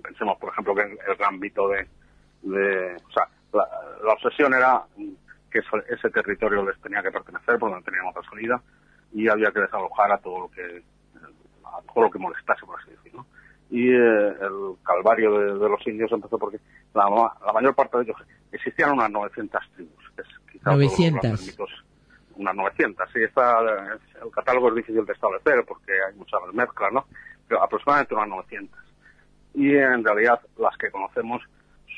Pensemos, 0.01 0.38
por 0.38 0.51
ejemplo, 0.51 0.75
que 0.75 0.81
el, 0.83 1.39
mito 1.39 1.67
de, 1.69 1.88
de 2.43 2.95
o 2.95 3.12
sea, 3.12 3.27
la, 3.53 3.67
la 4.05 4.13
obsesión 4.13 4.53
era 4.53 4.83
que 5.49 5.60
ese 5.89 6.10
territorio 6.10 6.63
les 6.65 6.79
tenía 6.81 7.01
que 7.01 7.12
pertenecer 7.12 7.57
porque 7.57 7.75
no 7.75 7.81
tenían 7.81 8.05
otra 8.07 8.21
salida 8.29 8.62
y 9.13 9.27
había 9.29 9.51
que 9.51 9.62
desalojar 9.62 10.12
a 10.12 10.17
todo 10.17 10.41
lo 10.41 10.51
que 10.51 10.83
a 11.65 11.81
todo 11.93 12.03
lo 12.05 12.12
que 12.12 12.19
molestase, 12.19 12.65
por 12.65 12.79
así 12.79 12.91
decirlo. 12.91 13.25
Y 13.69 13.89
eh, 13.89 13.95
el 14.41 14.75
calvario 14.83 15.31
de, 15.39 15.45
de 15.60 15.69
los 15.69 15.86
indios 15.88 16.12
empezó 16.12 16.38
porque 16.38 16.60
la, 16.93 17.10
ma- 17.10 17.33
la 17.45 17.53
mayor 17.53 17.73
parte 17.75 17.97
de 17.97 18.03
ellos 18.03 18.17
existían 18.51 18.91
unas 18.91 19.10
900 19.12 19.62
tribus, 19.75 20.12
que 20.15 20.21
es 20.21 20.27
quizá 20.51 20.71
uno 20.71 20.79
de 20.79 20.86
los 20.86 20.91
900. 21.15 21.21
grandes 21.21 21.47
mitos 21.47 21.86
unas 22.38 22.56
900. 22.56 23.10
Sí, 23.13 23.23
está, 23.23 23.62
eh, 23.63 23.97
el 24.23 24.32
catálogo 24.32 24.69
es 24.69 24.76
difícil 24.76 25.06
de 25.06 25.13
establecer 25.13 25.63
porque 25.67 25.91
hay 26.08 26.15
muchas 26.15 26.39
mezclas, 26.54 26.91
¿no? 26.93 27.06
Pero 27.47 27.63
aproximadamente 27.63 28.13
unas 28.15 28.30
900. 28.30 28.80
Y 29.56 29.76
en 29.76 30.04
realidad 30.04 30.39
las 30.58 30.78
que 30.78 30.91
conocemos 30.91 31.41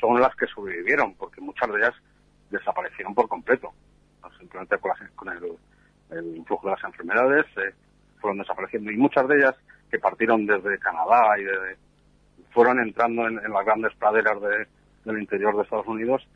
son 0.00 0.20
las 0.20 0.34
que 0.36 0.46
sobrevivieron, 0.46 1.14
porque 1.14 1.40
muchas 1.40 1.70
de 1.70 1.78
ellas 1.78 1.94
desaparecieron 2.50 3.14
por 3.14 3.28
completo. 3.28 3.72
¿no? 4.22 4.30
Simplemente 4.38 4.78
con, 4.78 4.90
las- 4.98 5.10
con 5.12 5.28
el, 5.28 5.56
el 6.10 6.36
influjo 6.36 6.68
de 6.68 6.74
las 6.74 6.84
enfermedades 6.84 7.46
eh, 7.58 7.74
fueron 8.20 8.38
desapareciendo. 8.38 8.90
Y 8.90 8.96
muchas 8.96 9.28
de 9.28 9.36
ellas 9.36 9.54
que 9.90 9.98
partieron 9.98 10.46
desde 10.46 10.78
Canadá 10.78 11.38
y 11.38 11.44
de, 11.44 11.76
fueron 12.52 12.80
entrando 12.80 13.26
en, 13.28 13.38
en 13.44 13.52
las 13.52 13.64
grandes 13.64 13.94
praderas 13.96 14.40
de- 14.40 14.66
del 15.04 15.18
interior 15.20 15.56
de 15.56 15.62
Estados 15.62 15.86
Unidos 15.86 16.26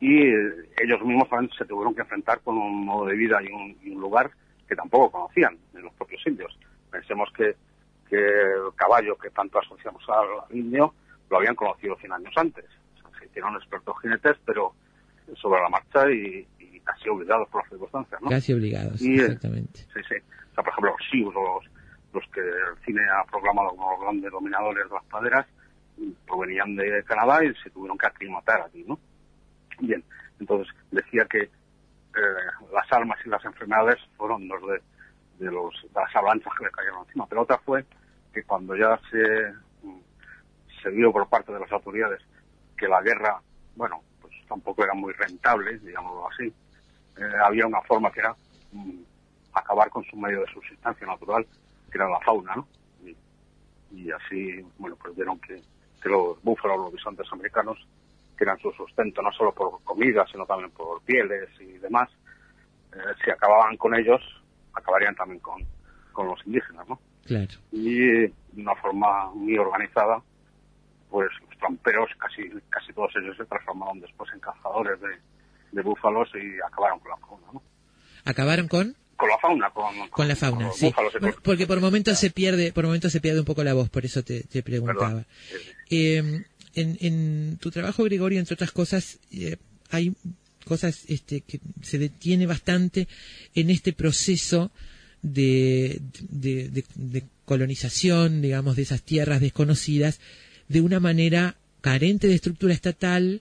y 0.00 0.22
eh, 0.22 0.70
ellos 0.82 1.02
mismos 1.02 1.28
se 1.56 1.64
tuvieron 1.64 1.94
que 1.94 2.02
enfrentar 2.02 2.40
con 2.40 2.56
un 2.56 2.84
modo 2.84 3.06
de 3.06 3.16
vida 3.16 3.40
y 3.42 3.52
un, 3.52 3.76
y 3.82 3.90
un 3.90 4.00
lugar 4.00 4.30
que 4.68 4.76
tampoco 4.76 5.10
conocían 5.10 5.56
en 5.74 5.82
los 5.82 5.92
propios 5.94 6.24
indios. 6.26 6.56
Pensemos 6.90 7.28
que, 7.36 7.56
que 8.08 8.16
el 8.16 8.74
caballo 8.76 9.16
que 9.16 9.30
tanto 9.30 9.58
asociamos 9.58 10.02
al 10.08 10.56
indio 10.56 10.94
lo 11.30 11.38
habían 11.38 11.54
conocido 11.54 11.96
100 11.96 12.12
años 12.12 12.32
antes. 12.36 12.64
O 12.96 13.00
sea, 13.00 13.18
se 13.18 13.26
hicieron 13.26 13.56
expertos 13.56 13.96
jinetes, 14.00 14.36
pero 14.44 14.74
sobre 15.36 15.60
la 15.62 15.68
marcha 15.68 16.10
y, 16.10 16.46
y 16.58 16.80
casi 16.80 17.08
obligados 17.08 17.48
por 17.48 17.62
las 17.62 17.70
circunstancias, 17.70 18.20
¿no? 18.22 18.30
Casi 18.30 18.52
obligados, 18.52 19.02
Y, 19.02 19.18
eh, 19.18 19.24
exactamente. 19.24 19.80
Sí, 19.80 20.00
sí. 20.08 20.14
O 20.52 20.54
sea, 20.54 20.64
por 20.64 20.72
ejemplo, 20.72 20.90
los 20.92 21.08
Sioux, 21.10 21.34
los, 21.34 21.64
los 22.14 22.32
que 22.32 22.40
el 22.40 22.84
cine 22.84 23.02
ha 23.10 23.24
proclamado 23.24 23.70
como 23.70 23.90
los 23.90 24.00
grandes 24.00 24.30
dominadores 24.30 24.88
de 24.88 24.94
las 24.94 25.04
praderas, 25.04 25.46
provenían 26.26 26.76
de 26.76 27.02
Canadá 27.04 27.44
y 27.44 27.52
se 27.62 27.70
tuvieron 27.70 27.98
que 27.98 28.06
aclimatar 28.06 28.62
aquí, 28.62 28.84
¿no? 28.86 28.98
Bien, 29.80 30.02
entonces 30.40 30.74
decía 30.90 31.24
que 31.26 31.42
eh, 31.42 31.50
las 32.72 32.92
armas 32.92 33.18
y 33.24 33.28
las 33.28 33.44
enfermedades 33.44 33.98
fueron 34.16 34.48
dos 34.48 34.60
de, 35.38 35.50
los, 35.50 35.74
de 35.82 36.00
las 36.00 36.14
avalanchas 36.16 36.52
que 36.58 36.64
le 36.64 36.70
cayeron 36.70 37.04
encima, 37.06 37.26
pero 37.26 37.42
otra 37.42 37.58
fue 37.58 37.84
que 38.32 38.42
cuando 38.44 38.74
ya 38.76 38.98
se, 39.10 39.52
mm, 39.82 40.00
se 40.82 40.90
vio 40.90 41.12
por 41.12 41.28
parte 41.28 41.52
de 41.52 41.60
las 41.60 41.70
autoridades 41.70 42.20
que 42.76 42.88
la 42.88 43.02
guerra, 43.02 43.40
bueno, 43.76 44.02
pues 44.20 44.34
tampoco 44.48 44.84
era 44.84 44.94
muy 44.94 45.12
rentable, 45.12 45.78
digámoslo 45.78 46.28
así, 46.28 46.52
eh, 47.16 47.32
había 47.44 47.66
una 47.66 47.82
forma 47.82 48.10
que 48.10 48.20
era 48.20 48.34
mm, 48.72 49.00
acabar 49.52 49.90
con 49.90 50.04
su 50.04 50.16
medio 50.16 50.40
de 50.40 50.52
subsistencia 50.52 51.06
natural, 51.06 51.46
que 51.90 51.98
era 51.98 52.08
la 52.08 52.20
fauna, 52.20 52.56
¿no? 52.56 52.68
Y, 53.04 53.16
y 53.92 54.10
así, 54.10 54.64
bueno, 54.78 54.96
pues 54.96 55.14
vieron 55.16 55.38
que, 55.40 55.60
que 56.02 56.08
los 56.08 56.42
búfalos, 56.42 56.78
los 56.78 56.92
bisontes 56.92 57.26
americanos, 57.32 57.78
eran 58.44 58.58
su 58.60 58.70
sustento 58.72 59.22
no 59.22 59.32
solo 59.32 59.52
por 59.52 59.82
comida, 59.84 60.24
sino 60.30 60.46
también 60.46 60.70
por 60.70 61.00
pieles 61.02 61.48
y 61.60 61.78
demás, 61.78 62.08
eh, 62.92 62.98
si 63.24 63.30
acababan 63.30 63.76
con 63.76 63.94
ellos, 63.94 64.20
acabarían 64.74 65.14
también 65.14 65.40
con, 65.40 65.62
con 66.12 66.26
los 66.28 66.38
indígenas, 66.46 66.88
¿no? 66.88 67.00
Claro. 67.26 67.48
Y 67.72 67.98
de 67.98 68.32
una 68.56 68.74
forma 68.76 69.30
muy 69.34 69.58
organizada, 69.58 70.22
pues 71.10 71.28
los 71.48 71.58
tramperos, 71.58 72.08
casi, 72.18 72.48
casi 72.70 72.92
todos 72.92 73.10
ellos 73.16 73.36
se 73.36 73.44
transformaron 73.46 74.00
después 74.00 74.30
en 74.32 74.40
cazadores 74.40 75.00
de, 75.00 75.08
de 75.72 75.82
búfalos 75.82 76.28
y 76.34 76.56
acabaron 76.66 76.98
con 77.00 77.10
la 77.10 77.16
fauna, 77.18 77.46
¿no? 77.52 77.62
Acabaron 78.24 78.68
con 78.68 78.94
Con 79.16 79.28
la 79.28 79.38
fauna, 79.38 79.70
con, 79.70 80.08
con 80.10 80.28
la 80.28 80.36
fauna, 80.36 80.66
los 80.66 80.76
sí. 80.76 80.92
Bueno, 80.94 81.10
con- 81.34 81.42
porque 81.42 81.66
por 81.66 81.80
momentos 81.80 82.18
se 82.18 82.30
pierde, 82.30 82.72
por 82.72 82.84
momentos 82.84 83.10
se 83.12 83.20
pierde 83.20 83.40
un 83.40 83.46
poco 83.46 83.64
la 83.64 83.74
voz, 83.74 83.88
por 83.90 84.04
eso 84.04 84.22
te, 84.22 84.42
te 84.44 84.62
preguntaba. 84.62 85.24
Eh, 85.90 86.44
en, 86.74 86.96
en 87.00 87.58
tu 87.60 87.70
trabajo, 87.70 88.04
Gregorio, 88.04 88.38
entre 88.38 88.54
otras 88.54 88.72
cosas, 88.72 89.18
eh, 89.32 89.56
hay 89.90 90.14
cosas 90.64 91.04
este, 91.08 91.40
que 91.40 91.60
se 91.82 91.98
detiene 91.98 92.46
bastante 92.46 93.08
en 93.54 93.70
este 93.70 93.92
proceso 93.92 94.70
de, 95.22 96.00
colonización, 97.44 98.42
digamos, 98.42 98.76
de 98.76 98.82
esas 98.82 99.02
tierras 99.02 99.40
desconocidas, 99.40 100.20
de 100.68 100.80
una 100.82 101.00
manera 101.00 101.56
carente 101.80 102.28
de 102.28 102.34
estructura 102.34 102.74
estatal 102.74 103.40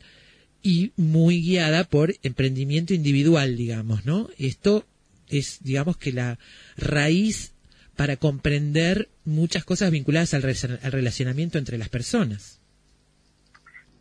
y 0.64 0.92
muy 0.96 1.42
guiada 1.42 1.84
por 1.84 2.16
emprendimiento 2.24 2.94
individual, 2.94 3.58
digamos, 3.58 4.06
¿no? 4.06 4.30
Esto 4.38 4.86
es, 5.28 5.60
digamos, 5.62 5.98
que 5.98 6.14
la 6.14 6.40
raíz 6.78 7.52
para 7.96 8.16
comprender 8.16 9.10
muchas 9.26 9.66
cosas 9.66 9.92
vinculadas 9.92 10.34
al 10.34 10.44
relacionamiento 10.44 11.58
entre 11.58 11.78
las 11.78 11.90
personas. 11.90 12.60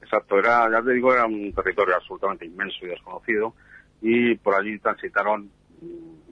Exacto, 0.07 0.38
era, 0.38 0.71
ya 0.71 0.81
te 0.83 0.92
digo, 0.92 1.12
era 1.12 1.27
un 1.27 1.53
territorio 1.53 1.97
absolutamente 1.97 2.47
inmenso 2.47 2.87
y 2.87 2.90
desconocido 2.90 3.55
y 4.01 4.37
por 4.37 4.55
allí 4.55 4.79
transitaron 4.79 5.51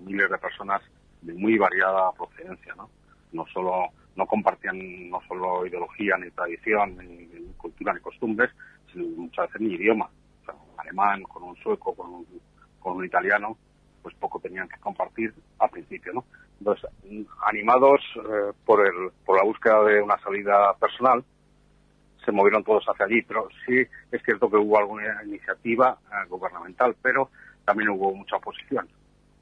miles 0.06 0.30
de 0.30 0.38
personas 0.38 0.80
de 1.22 1.34
muy 1.34 1.58
variada 1.58 2.12
procedencia, 2.12 2.72
¿no? 2.76 2.88
No 3.32 3.44
solo, 3.52 3.88
no 4.14 4.26
compartían 4.26 5.10
no 5.10 5.20
solo 5.26 5.66
ideología, 5.66 6.16
ni 6.18 6.30
tradición, 6.30 6.96
ni, 6.98 7.26
cultura, 7.56 7.92
ni 7.92 8.00
costumbres, 8.00 8.52
sino 8.92 9.06
muchas 9.16 9.48
veces 9.48 9.62
ni 9.62 9.74
idioma. 9.74 10.08
O 10.42 10.44
sea, 10.44 10.54
un 10.54 10.78
alemán 10.78 11.24
con 11.24 11.42
un 11.42 11.56
sueco, 11.56 11.96
con 11.96 12.24
un, 12.94 13.04
italiano, 13.04 13.58
pues 14.02 14.14
poco 14.20 14.38
tenían 14.38 14.68
que 14.68 14.78
compartir 14.78 15.34
al 15.58 15.70
principio, 15.70 16.12
¿no? 16.12 16.24
Entonces, 16.60 16.88
animados 17.44 18.00
eh, 18.18 18.52
por 18.64 18.86
el, 18.86 19.10
por 19.26 19.36
la 19.36 19.42
búsqueda 19.42 19.82
de 19.82 20.00
una 20.00 20.16
salida 20.20 20.74
personal, 20.74 21.24
se 22.24 22.32
movieron 22.32 22.64
todos 22.64 22.84
hacia 22.88 23.06
allí, 23.06 23.22
pero 23.22 23.48
sí 23.66 23.86
es 24.10 24.22
cierto 24.22 24.50
que 24.50 24.56
hubo 24.56 24.78
alguna 24.78 25.22
iniciativa 25.24 25.98
eh, 26.10 26.28
gubernamental, 26.28 26.96
pero 27.00 27.30
también 27.64 27.90
hubo 27.90 28.14
mucha 28.14 28.36
oposición. 28.36 28.88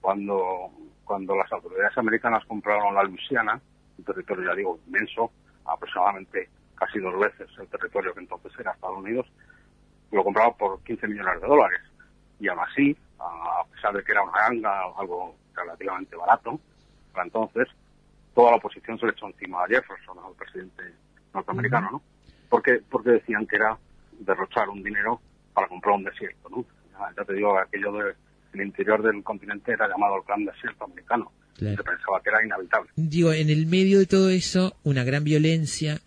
Cuando, 0.00 0.70
cuando 1.04 1.36
las 1.36 1.50
autoridades 1.52 1.96
americanas 1.96 2.44
compraron 2.46 2.94
la 2.94 3.04
Luisiana, 3.04 3.60
un 3.98 4.04
territorio, 4.04 4.50
ya 4.50 4.56
digo, 4.56 4.78
inmenso, 4.86 5.30
aproximadamente 5.64 6.48
casi 6.74 6.98
dos 6.98 7.18
veces 7.18 7.48
el 7.58 7.68
territorio 7.68 8.12
que 8.12 8.20
entonces 8.20 8.52
era 8.58 8.72
Estados 8.72 8.98
Unidos, 8.98 9.26
lo 10.10 10.24
compraron 10.24 10.54
por 10.56 10.82
15 10.82 11.06
millones 11.08 11.40
de 11.40 11.46
dólares. 11.46 11.80
Y 12.40 12.48
aún 12.48 12.60
así, 12.60 12.96
a 13.18 13.64
pesar 13.72 13.94
de 13.94 14.02
que 14.02 14.12
era 14.12 14.22
una 14.22 14.32
ganga, 14.32 14.82
algo 14.98 15.36
relativamente 15.54 16.16
barato, 16.16 16.58
para 17.12 17.24
entonces, 17.24 17.68
toda 18.34 18.52
la 18.52 18.56
oposición 18.56 18.98
se 18.98 19.06
le 19.06 19.12
echó 19.12 19.26
encima 19.26 19.62
a 19.62 19.68
Jefferson, 19.68 20.18
al 20.18 20.34
presidente 20.34 20.82
norteamericano, 21.32 21.90
¿no? 21.92 22.02
Porque, 22.52 22.80
porque 22.90 23.12
decían 23.12 23.46
que 23.46 23.56
era 23.56 23.78
derrochar 24.20 24.68
un 24.68 24.82
dinero 24.82 25.22
para 25.54 25.68
comprar 25.68 25.96
un 25.96 26.04
desierto, 26.04 26.50
¿no? 26.50 26.66
Ya, 26.92 27.14
ya 27.16 27.24
te 27.24 27.32
digo, 27.32 27.58
aquello 27.58 27.92
del 27.92 28.14
el 28.52 28.60
interior 28.60 29.02
del 29.02 29.22
continente 29.22 29.72
era 29.72 29.88
llamado 29.88 30.16
el 30.16 30.22
gran 30.28 30.44
desierto 30.44 30.84
americano. 30.84 31.32
Claro. 31.56 31.78
Se 31.78 31.82
pensaba 31.82 32.20
que 32.22 32.28
era 32.28 32.44
inhabitable. 32.44 32.90
Digo, 32.96 33.32
en 33.32 33.48
el 33.48 33.64
medio 33.64 34.00
de 34.00 34.06
todo 34.06 34.28
eso, 34.28 34.76
una 34.82 35.02
gran 35.02 35.24
violencia, 35.24 36.00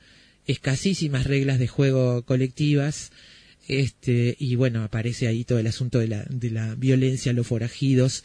escasísimas 0.45 1.25
reglas 1.25 1.57
de 1.57 1.67
juego 1.67 2.21
colectivas, 2.21 3.11
este, 3.67 4.35
y 4.37 4.55
bueno, 4.55 4.83
aparece 4.83 5.27
ahí 5.27 5.45
todo 5.45 5.57
el 5.57 5.65
asunto 5.65 5.97
de 5.97 6.09
la, 6.09 6.25
de 6.29 6.51
la 6.51 6.75
violencia, 6.75 7.33
los 7.33 7.47
forajidos 7.47 8.23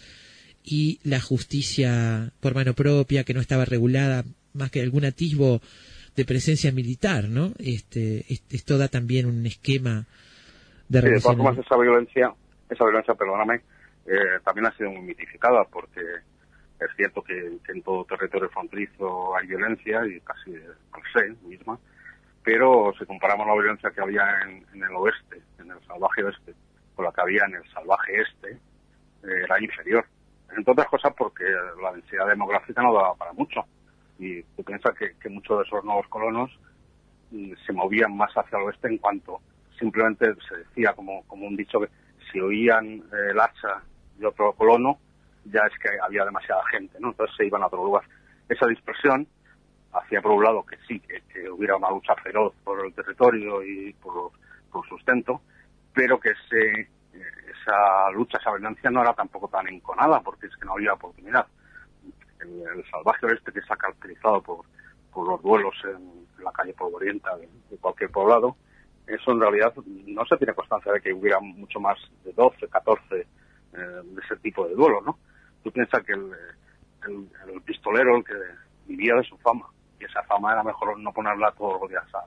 y 0.63 1.01
la 1.03 1.21
justicia 1.21 2.35
por 2.41 2.55
mano 2.55 2.75
propia 2.75 3.25
que 3.25 3.33
no 3.33 3.41
estaba 3.41 3.65
regulada 3.65 4.27
más 4.53 4.71
que 4.71 4.83
algún 4.83 5.07
atisbo 5.07 5.63
de 6.17 6.25
presencia 6.25 6.73
militar, 6.73 7.29
¿no? 7.29 7.53
Este, 7.59 8.21
es- 8.33 8.45
esto 8.51 8.79
da 8.79 8.89
también 8.89 9.27
un 9.27 9.47
esquema 9.47 10.07
de 10.89 11.01
Sí, 11.01 11.07
de 11.07 11.21
todas 11.21 11.23
formas, 11.37 11.57
relacionamiento. 11.57 11.61
esa 11.63 11.77
violencia, 11.81 12.35
esa 12.69 12.85
violencia, 12.85 13.15
perdóname, 13.15 13.61
eh, 14.07 14.41
también 14.45 14.67
ha 14.67 14.77
sido 14.77 14.91
muy 14.91 15.03
mitificada 15.03 15.65
porque 15.65 16.01
es 16.01 16.89
cierto 16.97 17.23
que, 17.23 17.59
que 17.65 17.73
en 17.73 17.83
todo 17.83 18.05
territorio 18.07 18.49
fronterizo 18.51 19.37
hay 19.37 19.47
violencia 19.47 20.01
y 20.07 20.21
casi 20.21 20.51
per 20.53 21.03
se 21.13 21.47
misma, 21.47 21.79
pero 22.43 22.93
si 22.99 23.05
comparamos 23.05 23.47
la 23.47 23.53
violencia 23.55 23.91
que 23.91 24.01
había 24.01 24.25
en, 24.49 24.65
en 24.75 24.83
el 24.83 24.97
oeste, 24.97 25.43
en 25.59 25.71
el 25.71 25.79
salvaje 25.87 26.25
oeste, 26.25 26.55
con 26.97 27.05
la 27.05 27.13
que 27.13 27.21
había 27.21 27.45
en 27.47 27.55
el 27.57 27.71
salvaje 27.73 28.13
este, 28.21 28.51
eh, 28.53 29.43
era 29.45 29.63
inferior. 29.63 30.05
Entre 30.57 30.73
otras 30.73 30.89
cosas 30.89 31.13
porque 31.17 31.45
la 31.83 31.93
densidad 31.93 32.27
demográfica 32.27 32.83
no 32.83 32.93
daba 32.95 33.15
para 33.15 33.33
mucho 33.35 33.61
y 34.21 34.43
Tú 34.43 34.63
piensas 34.63 34.95
que, 34.97 35.29
muchos 35.31 35.59
de 35.59 35.65
esos 35.65 35.85
nuevos 35.85 36.07
colonos 36.09 36.51
mm, 37.31 37.53
se 37.67 37.73
movían 37.73 38.17
más 38.17 38.31
hacia 38.35 38.59
el 38.59 38.65
oeste 38.65 38.89
en 38.89 38.99
cuanto 38.99 39.41
simplemente 39.79 40.27
se 40.47 40.59
decía 40.59 40.93
como, 40.93 41.23
como 41.27 41.47
un 41.47 41.57
dicho 41.57 41.81
que 41.81 41.89
si 42.31 42.39
oían 42.39 42.87
eh, 42.87 43.31
el 43.31 43.41
hacha 43.41 43.83
de 44.19 44.27
otro 44.27 44.53
colono 44.53 44.99
ya 45.47 45.61
es 45.61 45.73
que 45.79 45.89
había 46.03 46.25
demasiada 46.27 46.63
gente, 46.71 46.99
¿no? 47.01 47.09
Entonces 47.09 47.35
se 47.35 47.47
iban 47.47 47.63
a 47.63 47.67
otro 47.67 47.83
lugar. 47.83 48.05
Esa 48.47 48.67
dispersión 48.67 49.27
hacía 49.93 50.21
por 50.21 50.33
un 50.33 50.45
lado 50.45 50.65
que 50.65 50.77
sí, 50.87 51.01
que, 51.01 51.49
hubiera 51.51 51.77
una 51.77 51.91
lucha 51.91 52.15
feroz 52.17 52.55
por 52.63 52.85
el 52.85 52.93
territorio 52.93 53.63
y 53.63 53.95
por, 53.95 54.33
por 54.71 54.87
sustento, 54.87 55.41
pero 55.95 56.21
que 56.21 56.31
ese, 56.31 56.81
eh, 56.81 56.89
esa 57.51 58.11
lucha, 58.13 58.39
esa 58.39 58.53
venganza 58.53 58.91
no 58.91 59.01
era 59.01 59.15
tampoco 59.15 59.49
tan 59.49 59.67
enconada, 59.69 60.21
porque 60.21 60.47
es 60.47 60.57
que 60.57 60.67
no 60.67 60.75
había 60.75 60.93
oportunidad. 60.93 61.47
El, 62.43 62.79
el 62.79 62.91
salvaje 62.91 63.27
oeste 63.27 63.53
que 63.53 63.61
ha 63.69 63.77
caracterizado 63.77 64.43
por, 64.43 64.65
por 65.13 65.29
los 65.29 65.43
duelos 65.43 65.75
en, 65.85 66.21
la 66.43 66.53
calle 66.53 66.73
polvorienta 66.73 67.37
de, 67.37 67.47
de 67.69 67.77
cualquier 67.77 68.11
poblado, 68.11 68.57
eso 69.07 69.33
en 69.33 69.41
realidad 69.41 69.75
no 70.07 70.25
se 70.25 70.37
tiene 70.37 70.55
constancia 70.55 70.93
de 70.93 71.01
que 71.01 71.13
hubiera 71.13 71.39
mucho 71.41 71.81
más 71.81 71.99
de 72.25 72.33
12, 72.33 72.69
14 72.69 73.03
eh, 73.13 73.27
de 73.77 74.23
ese 74.23 74.37
tipo 74.37 74.67
de 74.67 74.75
duelos, 74.75 75.05
¿no? 75.05 75.19
Tú 75.63 75.71
piensas 75.71 76.03
que 76.05 76.13
el, 76.13 76.31
el, 77.07 77.29
el 77.53 77.63
pistolero, 77.63 78.17
el 78.17 78.25
que 78.25 78.35
vivía 78.87 79.15
de 79.17 79.25
su 79.25 79.37
fama, 79.39 79.67
y 80.01 80.05
esa 80.05 80.23
fama 80.23 80.53
era 80.53 80.63
mejor 80.63 80.99
no 80.99 81.13
ponerla 81.13 81.53
todos 81.53 81.81
los 81.81 81.91
días 81.91 82.05
a, 82.15 82.25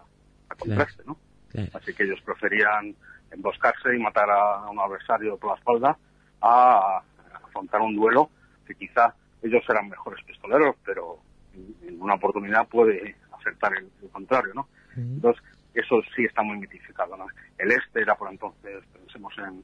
a 0.50 0.56
contraste, 0.56 1.04
¿no? 1.06 1.18
Claro. 1.50 1.70
Así 1.74 1.94
que 1.94 2.04
ellos 2.04 2.22
preferían 2.22 2.96
emboscarse 3.32 3.96
y 3.96 4.00
matar 4.00 4.30
a 4.30 4.70
un 4.70 4.80
adversario 4.80 5.38
por 5.38 5.52
la 5.52 5.58
espalda 5.58 5.98
a 6.42 7.02
afrontar 7.46 7.82
un 7.82 7.96
duelo 7.96 8.30
que 8.68 8.76
quizá 8.76 9.16
ellos 9.44 9.64
eran 9.70 9.90
mejores 9.90 10.24
pistoleros, 10.26 10.76
pero 10.86 11.20
en 11.54 12.02
una 12.02 12.16
oportunidad 12.16 12.68
puede 12.68 13.16
acertar 13.38 13.76
el, 13.78 13.90
el 14.02 14.10
contrario, 14.10 14.54
¿no? 14.56 14.68
Entonces, 14.96 15.44
eso 15.74 16.02
sí 16.16 16.24
está 16.26 16.42
muy 16.44 16.58
mitificado, 16.58 17.16
¿no? 17.18 17.26
El 17.58 17.72
este 17.72 18.02
era 18.02 18.16
por 18.16 18.32
entonces, 18.32 18.84
pensemos 18.94 19.34
en, 19.38 19.64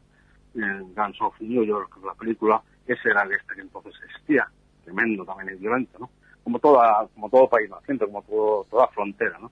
en 0.62 0.94
Guns 0.94 1.22
of 1.22 1.40
New 1.42 1.64
York, 1.64 1.98
la 2.06 2.14
película, 2.16 2.62
ese 2.86 3.10
era 3.10 3.24
el 3.24 3.32
este 3.34 3.56
que 3.56 3.62
entonces 3.62 3.94
existía, 4.06 4.48
tremendo 4.84 5.24
también 5.26 5.56
y 5.56 5.60
violento, 5.60 5.98
¿no? 6.00 6.10
Como 6.44 6.60
toda, 6.60 7.08
como 7.14 7.30
todo 7.30 7.50
país 7.50 7.70
naciente, 7.70 8.06
como 8.06 8.22
todo, 8.24 8.66
toda 8.70 8.88
frontera, 8.88 9.38
¿no? 9.40 9.52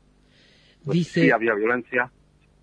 Pues 0.86 0.98
Dice- 1.00 1.22
sí 1.22 1.32
había 1.32 1.54
violencia, 1.54 2.10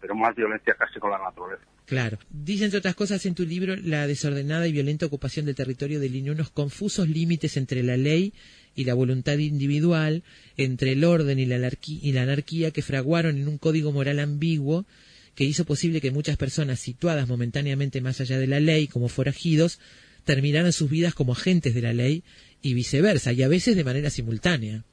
pero 0.00 0.14
más 0.14 0.34
violencia 0.34 0.74
casi 0.74 0.98
con 0.98 1.10
la 1.10 1.18
naturaleza. 1.18 1.64
Claro. 1.86 2.18
Dice, 2.30 2.64
entre 2.64 2.78
otras 2.78 2.94
cosas, 2.94 3.26
en 3.26 3.34
tu 3.34 3.44
libro, 3.44 3.76
la 3.76 4.06
desordenada 4.06 4.66
y 4.66 4.72
violenta 4.72 5.04
ocupación 5.06 5.44
del 5.44 5.54
territorio 5.54 6.00
delineó 6.00 6.32
unos 6.32 6.50
confusos 6.50 7.08
límites 7.08 7.56
entre 7.58 7.82
la 7.82 7.96
ley 7.98 8.32
y 8.74 8.84
la 8.84 8.94
voluntad 8.94 9.36
individual, 9.36 10.22
entre 10.56 10.92
el 10.92 11.04
orden 11.04 11.38
y 11.38 11.44
la, 11.46 11.56
anarquí- 11.58 11.98
y 12.02 12.12
la 12.12 12.22
anarquía 12.22 12.70
que 12.70 12.80
fraguaron 12.82 13.36
en 13.36 13.48
un 13.48 13.58
código 13.58 13.92
moral 13.92 14.18
ambiguo 14.18 14.86
que 15.34 15.44
hizo 15.44 15.64
posible 15.64 16.00
que 16.00 16.10
muchas 16.10 16.36
personas 16.36 16.80
situadas 16.80 17.28
momentáneamente 17.28 18.00
más 18.00 18.20
allá 18.20 18.38
de 18.38 18.46
la 18.46 18.60
ley, 18.60 18.86
como 18.88 19.08
forajidos, 19.08 19.78
terminaran 20.24 20.72
sus 20.72 20.88
vidas 20.88 21.12
como 21.14 21.32
agentes 21.32 21.74
de 21.74 21.82
la 21.82 21.92
ley 21.92 22.22
y 22.62 22.72
viceversa, 22.72 23.32
y 23.32 23.42
a 23.42 23.48
veces 23.48 23.76
de 23.76 23.84
manera 23.84 24.08
simultánea. 24.10 24.84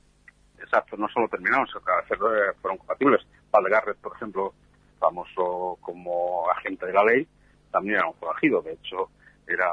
Exacto, 0.62 0.98
no 0.98 1.08
solo 1.14 1.28
terminaron, 1.30 1.66
sino 1.68 1.80
que 1.80 1.92
eh, 1.92 2.54
fueron 2.62 2.78
compatibles. 2.80 3.22
Padre 3.50 3.72
Garrett, 3.72 3.98
por 3.98 4.16
ejemplo, 4.16 4.54
famoso 5.02 5.78
como 5.82 6.50
agente 6.52 6.86
de 6.86 6.94
la 6.94 7.04
ley, 7.04 7.28
también 7.72 7.98
era 7.98 8.08
un 8.08 8.14
forajido. 8.14 8.62
De 8.62 8.74
hecho, 8.74 9.10
era, 9.48 9.68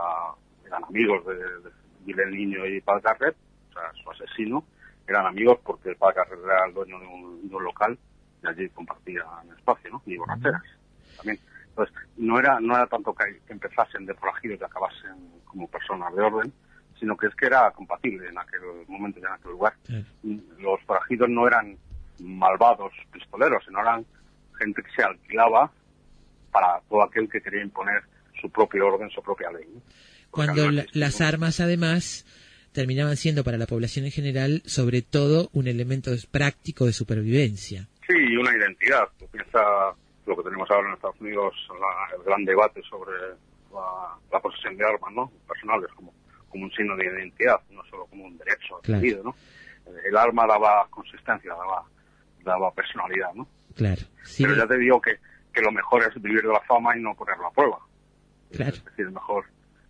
eran 0.66 0.82
amigos 0.84 1.24
de, 1.26 2.14
de 2.14 2.26
Niño 2.26 2.66
y 2.66 2.80
Padre 2.80 3.02
Garrett, 3.04 3.36
o 3.68 3.72
sea, 3.72 3.92
su 4.02 4.10
asesino. 4.10 4.64
Eran 5.06 5.26
amigos 5.26 5.58
porque 5.62 5.90
el 5.90 5.96
Padre 5.96 6.16
Garrett 6.16 6.44
era 6.44 6.66
el 6.66 6.74
dueño 6.74 6.98
de 6.98 7.06
un, 7.06 7.48
de 7.48 7.54
un 7.54 7.64
local 7.64 7.98
y 8.42 8.46
allí 8.48 8.68
compartían 8.70 9.50
espacio, 9.56 9.90
¿no? 9.90 10.02
Y 10.06 10.16
borracheras 10.16 10.62
también. 11.16 11.38
Entonces, 11.68 11.94
no 12.16 12.38
era, 12.38 12.58
no 12.60 12.74
era 12.74 12.86
tanto 12.86 13.14
que, 13.14 13.40
que 13.46 13.52
empezasen 13.52 14.06
de 14.06 14.14
forajidos 14.14 14.60
y 14.60 14.64
acabasen 14.64 15.42
como 15.44 15.68
personas 15.68 16.14
de 16.14 16.22
orden, 16.22 16.52
sino 16.98 17.16
que 17.16 17.28
es 17.28 17.34
que 17.34 17.46
era 17.46 17.70
compatible 17.70 18.28
en 18.28 18.38
aquel 18.38 18.60
momento 18.88 19.20
y 19.20 19.22
en 19.22 19.28
aquel 19.28 19.52
lugar 19.52 19.74
los 20.58 20.82
forajidos 20.82 21.28
no 21.28 21.46
eran 21.46 21.78
malvados 22.20 22.92
pistoleros, 23.12 23.64
sino 23.64 23.80
eran 23.80 24.04
gente 24.58 24.82
que 24.82 24.90
se 24.90 25.02
alquilaba 25.02 25.70
para 26.52 26.80
todo 26.88 27.02
aquel 27.02 27.28
que 27.28 27.40
quería 27.40 27.62
imponer 27.62 28.02
su 28.40 28.50
propio 28.50 28.86
orden, 28.88 29.10
su 29.10 29.22
propia 29.22 29.50
ley. 29.50 29.66
Cuando 30.30 30.70
la- 30.70 30.86
las 30.92 31.20
armas, 31.20 31.60
además, 31.60 32.24
terminaban 32.72 33.16
siendo 33.16 33.44
para 33.44 33.56
la 33.58 33.66
población 33.66 34.04
en 34.04 34.10
general, 34.12 34.62
sobre 34.66 35.02
todo, 35.02 35.48
un 35.52 35.66
elemento 35.68 36.10
práctico 36.30 36.84
de 36.86 36.92
supervivencia. 36.92 37.88
Sí, 38.06 38.14
y 38.16 38.36
una 38.36 38.54
identidad. 38.56 39.08
Tú 39.18 39.26
piensas 39.28 39.62
lo 40.26 40.36
que 40.36 40.42
tenemos 40.44 40.70
ahora 40.70 40.88
en 40.88 40.94
Estados 40.94 41.20
Unidos, 41.20 41.54
la- 41.70 42.16
el 42.16 42.22
gran 42.24 42.44
debate 42.44 42.80
sobre 42.88 43.12
la, 43.72 44.16
la 44.32 44.40
posesión 44.40 44.76
de 44.76 44.84
armas, 44.84 45.12
¿no? 45.14 45.32
Personales, 45.48 45.90
como, 45.94 46.14
como 46.48 46.64
un 46.64 46.72
signo 46.72 46.96
de 46.96 47.06
identidad, 47.06 47.60
no 47.70 47.82
solo 47.86 48.06
como 48.06 48.24
un 48.26 48.36
derecho 48.38 48.78
Claro. 48.82 48.98
adquirido, 48.98 49.24
¿no? 49.24 49.34
El 50.06 50.16
arma 50.16 50.46
daba 50.46 50.86
consistencia, 50.90 51.50
daba, 51.50 51.82
daba 52.44 52.72
personalidad, 52.74 53.32
¿no? 53.34 53.48
Claro. 53.78 54.02
Sí, 54.24 54.42
Pero 54.42 54.56
ya 54.56 54.66
te 54.66 54.76
digo 54.76 55.00
que, 55.00 55.12
que 55.54 55.62
lo 55.62 55.70
mejor 55.70 56.02
es 56.02 56.20
vivir 56.20 56.42
de 56.42 56.48
la 56.48 56.60
fama 56.62 56.96
y 56.96 57.00
no 57.00 57.14
ponerla 57.14 57.46
a 57.46 57.52
prueba. 57.52 57.78
claro. 58.52 58.74
Es 58.76 58.84
decir, 58.84 59.08
mejor 59.10 59.44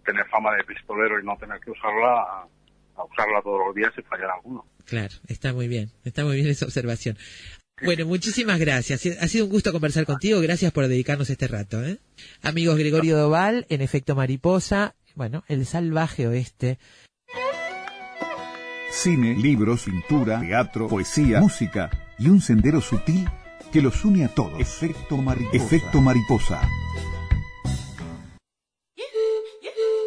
tener 0.05 0.27
fama 0.29 0.55
de 0.55 0.63
pistolero 0.65 1.19
y 1.19 1.25
no 1.25 1.35
tener 1.39 1.59
que 1.61 1.71
usarla 1.71 2.21
a, 2.23 2.49
a 2.97 3.05
usarla 3.05 3.41
todos 3.43 3.61
los 3.67 3.75
días 3.75 3.91
y 3.97 4.03
fallar 4.03 4.31
alguno. 4.31 4.67
Claro, 4.85 5.15
está 5.27 5.55
muy 5.55 5.69
bien, 5.69 5.91
está 6.05 6.23
muy 6.23 6.37
bien 6.37 6.49
esa 6.49 6.67
observación. 6.67 7.17
Bueno, 7.83 8.05
muchísimas 8.07 8.59
gracias. 8.59 9.07
Ha 9.07 9.29
sido 9.29 9.45
un 9.47 9.51
gusto 9.53 9.73
conversar 9.73 10.05
contigo. 10.05 10.41
Gracias 10.41 10.71
por 10.73 10.87
dedicarnos 10.87 11.31
este 11.31 11.47
rato. 11.49 11.83
¿eh? 11.83 11.99
Amigos, 12.43 12.77
Gregorio 12.77 13.17
Doval, 13.17 13.67
en 13.71 13.81
efecto 13.83 14.15
mariposa, 14.17 14.97
bueno, 15.15 15.45
el 15.49 15.65
salvaje 15.65 16.27
oeste. 16.27 16.79
Cine, 18.91 19.35
libros, 19.37 19.85
pintura, 19.85 20.41
teatro, 20.41 20.89
poesía, 20.89 21.41
música 21.41 21.89
y 22.19 22.29
un 22.29 22.41
sendero 22.41 22.81
sutil 22.81 23.29
que 23.73 23.83
los 23.83 24.05
une 24.05 24.25
a 24.25 24.35
todos. 24.35 24.59
Efecto 24.61 25.17
mariposa. 25.17 25.57
Efecto 25.57 26.01
mariposa. 26.01 26.61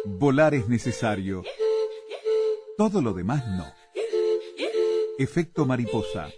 Volar 0.04 0.54
es 0.54 0.68
necesario. 0.68 1.44
Todo 2.76 3.02
lo 3.02 3.12
demás 3.12 3.46
no. 3.46 3.66
Efecto 5.18 5.66
mariposa. 5.66 6.30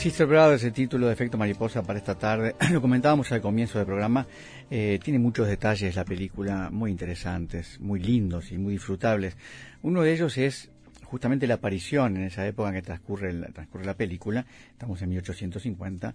Sister 0.00 0.26
Brothers, 0.26 0.64
el 0.64 0.72
título 0.72 1.08
de 1.08 1.12
Efecto 1.12 1.36
Mariposa 1.36 1.82
para 1.82 1.98
esta 1.98 2.16
tarde, 2.16 2.56
lo 2.72 2.80
comentábamos 2.80 3.30
al 3.32 3.42
comienzo 3.42 3.76
del 3.76 3.86
programa, 3.86 4.26
eh, 4.70 4.98
tiene 5.02 5.18
muchos 5.18 5.46
detalles 5.46 5.94
la 5.94 6.06
película 6.06 6.70
muy 6.72 6.90
interesantes, 6.90 7.78
muy 7.80 8.00
lindos 8.00 8.50
y 8.50 8.56
muy 8.56 8.72
disfrutables. 8.72 9.36
Uno 9.82 10.00
de 10.00 10.14
ellos 10.14 10.38
es 10.38 10.70
justamente 11.04 11.46
la 11.46 11.54
aparición 11.54 12.16
en 12.16 12.22
esa 12.22 12.46
época 12.46 12.70
en 12.70 12.76
que 12.76 12.82
transcurre, 12.82 13.34
la- 13.34 13.48
transcurre 13.48 13.84
la 13.84 13.94
película, 13.94 14.46
estamos 14.70 15.02
en 15.02 15.10
1850, 15.10 16.14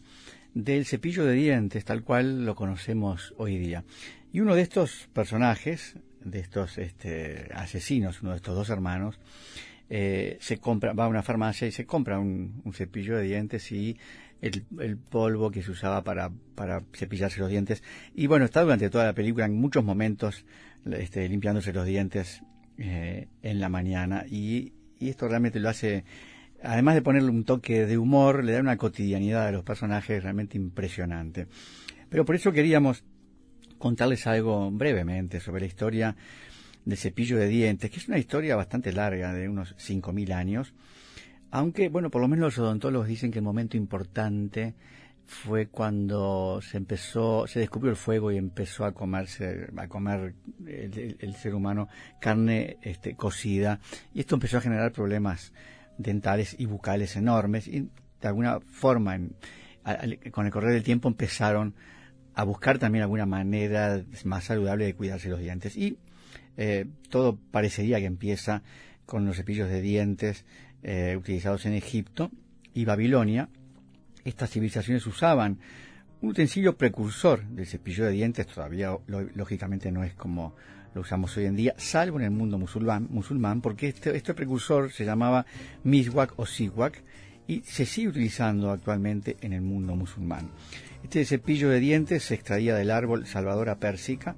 del 0.55 0.85
cepillo 0.87 1.23
de 1.23 1.33
dientes 1.33 1.85
tal 1.85 2.01
cual 2.01 2.43
lo 2.43 2.55
conocemos 2.55 3.35
hoy 3.37 3.59
día. 3.59 3.83
Y 4.33 4.39
uno 4.39 4.55
de 4.55 4.63
estos 4.63 5.09
personajes, 5.13 5.95
de 6.23 6.39
estos 6.39 6.79
este, 6.79 7.49
asesinos, 7.53 8.23
uno 8.23 8.31
de 8.31 8.37
estos 8.37 8.55
dos 8.55 8.71
hermanos, 8.71 9.19
eh, 9.89 10.37
se 10.39 10.57
compra, 10.57 10.93
va 10.93 11.05
a 11.05 11.07
una 11.07 11.23
farmacia 11.23 11.67
y 11.67 11.71
se 11.71 11.85
compra 11.85 12.19
un, 12.19 12.61
un 12.63 12.73
cepillo 12.73 13.17
de 13.17 13.23
dientes 13.23 13.71
y 13.71 13.97
el, 14.41 14.65
el 14.79 14.97
polvo 14.97 15.51
que 15.51 15.61
se 15.61 15.71
usaba 15.71 16.03
para, 16.03 16.31
para 16.55 16.83
cepillarse 16.93 17.39
los 17.39 17.49
dientes. 17.49 17.83
Y 18.13 18.27
bueno, 18.27 18.45
está 18.45 18.61
durante 18.61 18.89
toda 18.89 19.05
la 19.05 19.13
película 19.13 19.45
en 19.45 19.55
muchos 19.55 19.83
momentos 19.83 20.45
este, 20.91 21.27
limpiándose 21.27 21.73
los 21.73 21.85
dientes 21.85 22.41
eh, 22.77 23.27
en 23.41 23.59
la 23.59 23.69
mañana 23.69 24.25
y, 24.29 24.73
y 24.99 25.09
esto 25.09 25.27
realmente 25.27 25.59
lo 25.59 25.69
hace, 25.69 26.03
además 26.61 26.95
de 26.95 27.01
ponerle 27.01 27.29
un 27.29 27.43
toque 27.43 27.85
de 27.85 27.97
humor, 27.97 28.43
le 28.43 28.53
da 28.53 28.59
una 28.59 28.77
cotidianidad 28.77 29.47
a 29.47 29.51
los 29.51 29.63
personajes 29.63 30.21
realmente 30.21 30.57
impresionante. 30.57 31.47
Pero 32.09 32.25
por 32.25 32.35
eso 32.35 32.51
queríamos 32.51 33.03
contarles 33.77 34.25
algo 34.27 34.71
brevemente 34.71 35.39
sobre 35.39 35.61
la 35.61 35.67
historia 35.67 36.15
del 36.85 36.97
cepillo 36.97 37.37
de 37.37 37.47
dientes, 37.47 37.89
que 37.89 37.97
es 37.97 38.07
una 38.07 38.17
historia 38.17 38.55
bastante 38.55 38.93
larga, 38.93 39.33
de 39.33 39.49
unos 39.49 39.75
5.000 39.77 40.33
años, 40.33 40.73
aunque, 41.51 41.89
bueno, 41.89 42.09
por 42.09 42.21
lo 42.21 42.27
menos 42.27 42.57
los 42.57 42.59
odontólogos 42.59 43.07
dicen 43.07 43.31
que 43.31 43.39
el 43.39 43.45
momento 43.45 43.77
importante 43.77 44.75
fue 45.25 45.67
cuando 45.67 46.59
se 46.61 46.77
empezó, 46.77 47.47
se 47.47 47.59
descubrió 47.59 47.89
el 47.89 47.97
fuego 47.97 48.31
y 48.31 48.37
empezó 48.37 48.85
a 48.85 48.93
comerse, 48.93 49.67
a 49.75 49.87
comer 49.87 50.35
el, 50.67 51.35
ser 51.35 51.55
humano 51.55 51.87
carne 52.19 52.77
este, 52.81 53.15
cocida, 53.15 53.79
y 54.13 54.19
esto 54.19 54.35
empezó 54.35 54.57
a 54.57 54.61
generar 54.61 54.91
problemas 54.91 55.53
dentales 55.97 56.55
y 56.59 56.65
bucales 56.65 57.15
enormes, 57.15 57.67
y 57.67 57.89
de 58.21 58.27
alguna 58.27 58.59
forma, 58.59 59.17
con 60.31 60.45
el 60.45 60.51
correr 60.51 60.73
del 60.73 60.83
tiempo 60.83 61.07
empezaron 61.07 61.73
a 62.35 62.43
buscar 62.43 62.77
también 62.77 63.03
alguna 63.03 63.25
manera 63.25 64.03
más 64.25 64.43
saludable 64.43 64.85
de 64.85 64.93
cuidarse 64.93 65.29
los 65.29 65.39
dientes. 65.39 65.77
Y 65.77 65.97
eh, 66.57 66.85
todo 67.09 67.37
parecería 67.51 67.99
que 67.99 68.05
empieza 68.05 68.63
con 69.05 69.25
los 69.25 69.37
cepillos 69.37 69.69
de 69.69 69.81
dientes 69.81 70.45
eh, 70.83 71.15
utilizados 71.17 71.65
en 71.65 71.73
Egipto 71.73 72.31
y 72.73 72.85
Babilonia. 72.85 73.49
Estas 74.23 74.49
civilizaciones 74.49 75.05
usaban 75.05 75.59
un 76.21 76.29
utensilio 76.29 76.77
precursor 76.77 77.43
del 77.45 77.67
cepillo 77.67 78.05
de 78.05 78.11
dientes, 78.11 78.47
todavía 78.47 78.97
lógicamente 79.35 79.91
no 79.91 80.03
es 80.03 80.13
como 80.13 80.55
lo 80.95 81.01
usamos 81.01 81.35
hoy 81.35 81.45
en 81.45 81.57
día, 81.57 81.75
salvo 81.77 82.19
en 82.19 82.25
el 82.25 82.31
mundo 82.31 82.57
musulmán, 82.57 83.07
musulmán 83.09 83.59
porque 83.61 83.89
este, 83.89 84.15
este 84.15 84.33
precursor 84.33 84.91
se 84.91 85.03
llamaba 85.03 85.45
miswak 85.83 86.33
o 86.37 86.45
siwak 86.45 87.03
y 87.47 87.61
se 87.61 87.85
sigue 87.85 88.07
utilizando 88.07 88.71
actualmente 88.71 89.35
en 89.41 89.53
el 89.53 89.61
mundo 89.61 89.95
musulmán. 89.95 90.49
Este 91.03 91.25
cepillo 91.25 91.69
de 91.69 91.79
dientes 91.79 92.23
se 92.23 92.35
extraía 92.35 92.75
del 92.75 92.91
árbol 92.91 93.27
Salvadora 93.27 93.75
persica, 93.75 94.35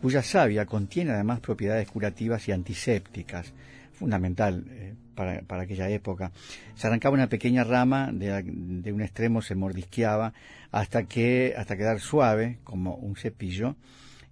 cuya 0.00 0.22
savia 0.22 0.66
contiene 0.66 1.12
además 1.12 1.40
propiedades 1.40 1.88
curativas 1.88 2.48
y 2.48 2.52
antisépticas, 2.52 3.52
fundamental 3.92 4.64
eh, 4.70 4.94
para, 5.14 5.42
para 5.42 5.62
aquella 5.62 5.88
época. 5.90 6.32
Se 6.74 6.86
arrancaba 6.86 7.14
una 7.14 7.28
pequeña 7.28 7.64
rama, 7.64 8.10
de, 8.12 8.42
de 8.44 8.92
un 8.92 9.02
extremo 9.02 9.42
se 9.42 9.54
mordisqueaba 9.54 10.32
hasta 10.70 11.04
que 11.04 11.54
hasta 11.56 11.76
quedar 11.76 12.00
suave 12.00 12.58
como 12.64 12.94
un 12.94 13.16
cepillo 13.16 13.76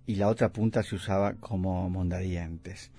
y 0.06 0.14
la 0.14 0.28
otra 0.28 0.48
punta 0.48 0.82
se 0.82 0.94
usaba 0.94 1.34
como 1.34 1.90
mondadientes. 1.90 2.90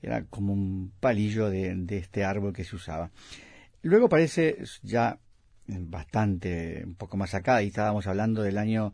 Era 0.00 0.24
como 0.24 0.52
un 0.52 0.92
palillo 0.98 1.50
de, 1.50 1.74
de 1.74 1.98
este 1.98 2.24
árbol 2.24 2.54
que 2.54 2.64
se 2.64 2.76
usaba. 2.76 3.10
Luego 3.82 4.08
parece 4.08 4.58
ya 4.82 5.18
bastante, 5.66 6.82
un 6.86 6.94
poco 6.94 7.16
más 7.16 7.34
acá, 7.34 7.62
y 7.62 7.68
estábamos 7.68 8.06
hablando 8.06 8.42
del 8.42 8.58
año 8.58 8.92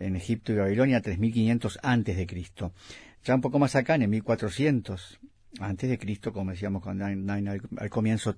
en 0.00 0.16
Egipto 0.16 0.52
y 0.52 0.56
Babilonia, 0.56 1.00
3500 1.00 1.78
antes 1.82 2.16
de 2.16 2.26
Cristo. 2.26 2.72
Ya 3.24 3.34
un 3.34 3.40
poco 3.40 3.58
más 3.58 3.76
acá, 3.76 3.94
en 3.94 4.02
el 4.02 4.08
1400 4.08 5.20
antes 5.60 5.90
de 5.90 5.98
Cristo, 5.98 6.32
como 6.32 6.50
decíamos 6.50 6.82
con 6.82 6.98
Nine- 6.98 7.60
al 7.76 7.90
comienzo, 7.90 8.36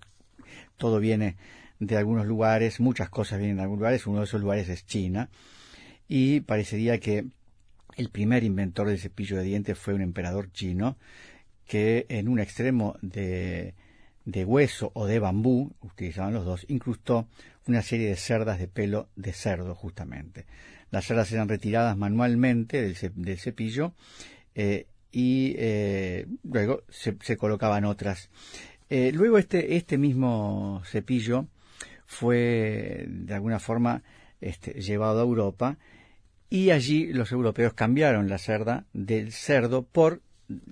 todo 0.76 0.98
viene 0.98 1.36
de 1.78 1.96
algunos 1.96 2.26
lugares, 2.26 2.80
muchas 2.80 3.08
cosas 3.10 3.38
vienen 3.38 3.56
de 3.56 3.62
algunos 3.62 3.80
lugares, 3.80 4.06
uno 4.06 4.18
de 4.18 4.24
esos 4.24 4.40
lugares 4.40 4.68
es 4.68 4.86
China, 4.86 5.28
y 6.08 6.40
parecería 6.40 6.98
que 6.98 7.26
el 7.96 8.08
primer 8.10 8.44
inventor 8.44 8.88
del 8.88 8.98
cepillo 8.98 9.36
de 9.36 9.44
dientes 9.44 9.78
fue 9.78 9.94
un 9.94 10.00
emperador 10.02 10.50
chino 10.52 10.96
que 11.66 12.06
en 12.08 12.28
un 12.28 12.38
extremo 12.38 12.96
de, 13.02 13.74
de 14.24 14.44
hueso 14.44 14.90
o 14.94 15.06
de 15.06 15.18
bambú, 15.18 15.72
utilizaban 15.80 16.34
los 16.34 16.44
dos, 16.44 16.64
incrustó 16.68 17.26
una 17.66 17.82
serie 17.82 18.08
de 18.08 18.16
cerdas 18.16 18.58
de 18.58 18.68
pelo 18.68 19.08
de 19.16 19.32
cerdo, 19.32 19.74
justamente. 19.74 20.46
Las 20.92 21.06
cerdas 21.06 21.32
eran 21.32 21.48
retiradas 21.48 21.96
manualmente 21.96 22.80
del, 22.80 22.94
ce- 22.94 23.10
del 23.16 23.38
cepillo 23.38 23.94
eh, 24.54 24.86
y 25.10 25.54
eh, 25.58 26.26
luego 26.44 26.84
se, 26.88 27.16
colocaban 27.36 27.84
otras. 27.84 28.30
Eh, 28.90 29.10
luego 29.12 29.38
este, 29.38 29.76
este 29.76 29.98
mismo 29.98 30.82
cepillo 30.84 31.46
fue 32.06 33.06
de 33.08 33.34
alguna 33.34 33.58
forma 33.58 34.02
este, 34.40 34.74
llevado 34.80 35.20
a 35.20 35.24
Europa 35.24 35.78
y 36.50 36.70
allí 36.70 37.12
los 37.12 37.32
europeos 37.32 37.72
cambiaron 37.72 38.28
la 38.28 38.36
cerda 38.38 38.84
del 38.92 39.32
cerdo 39.32 39.82
por 39.82 40.20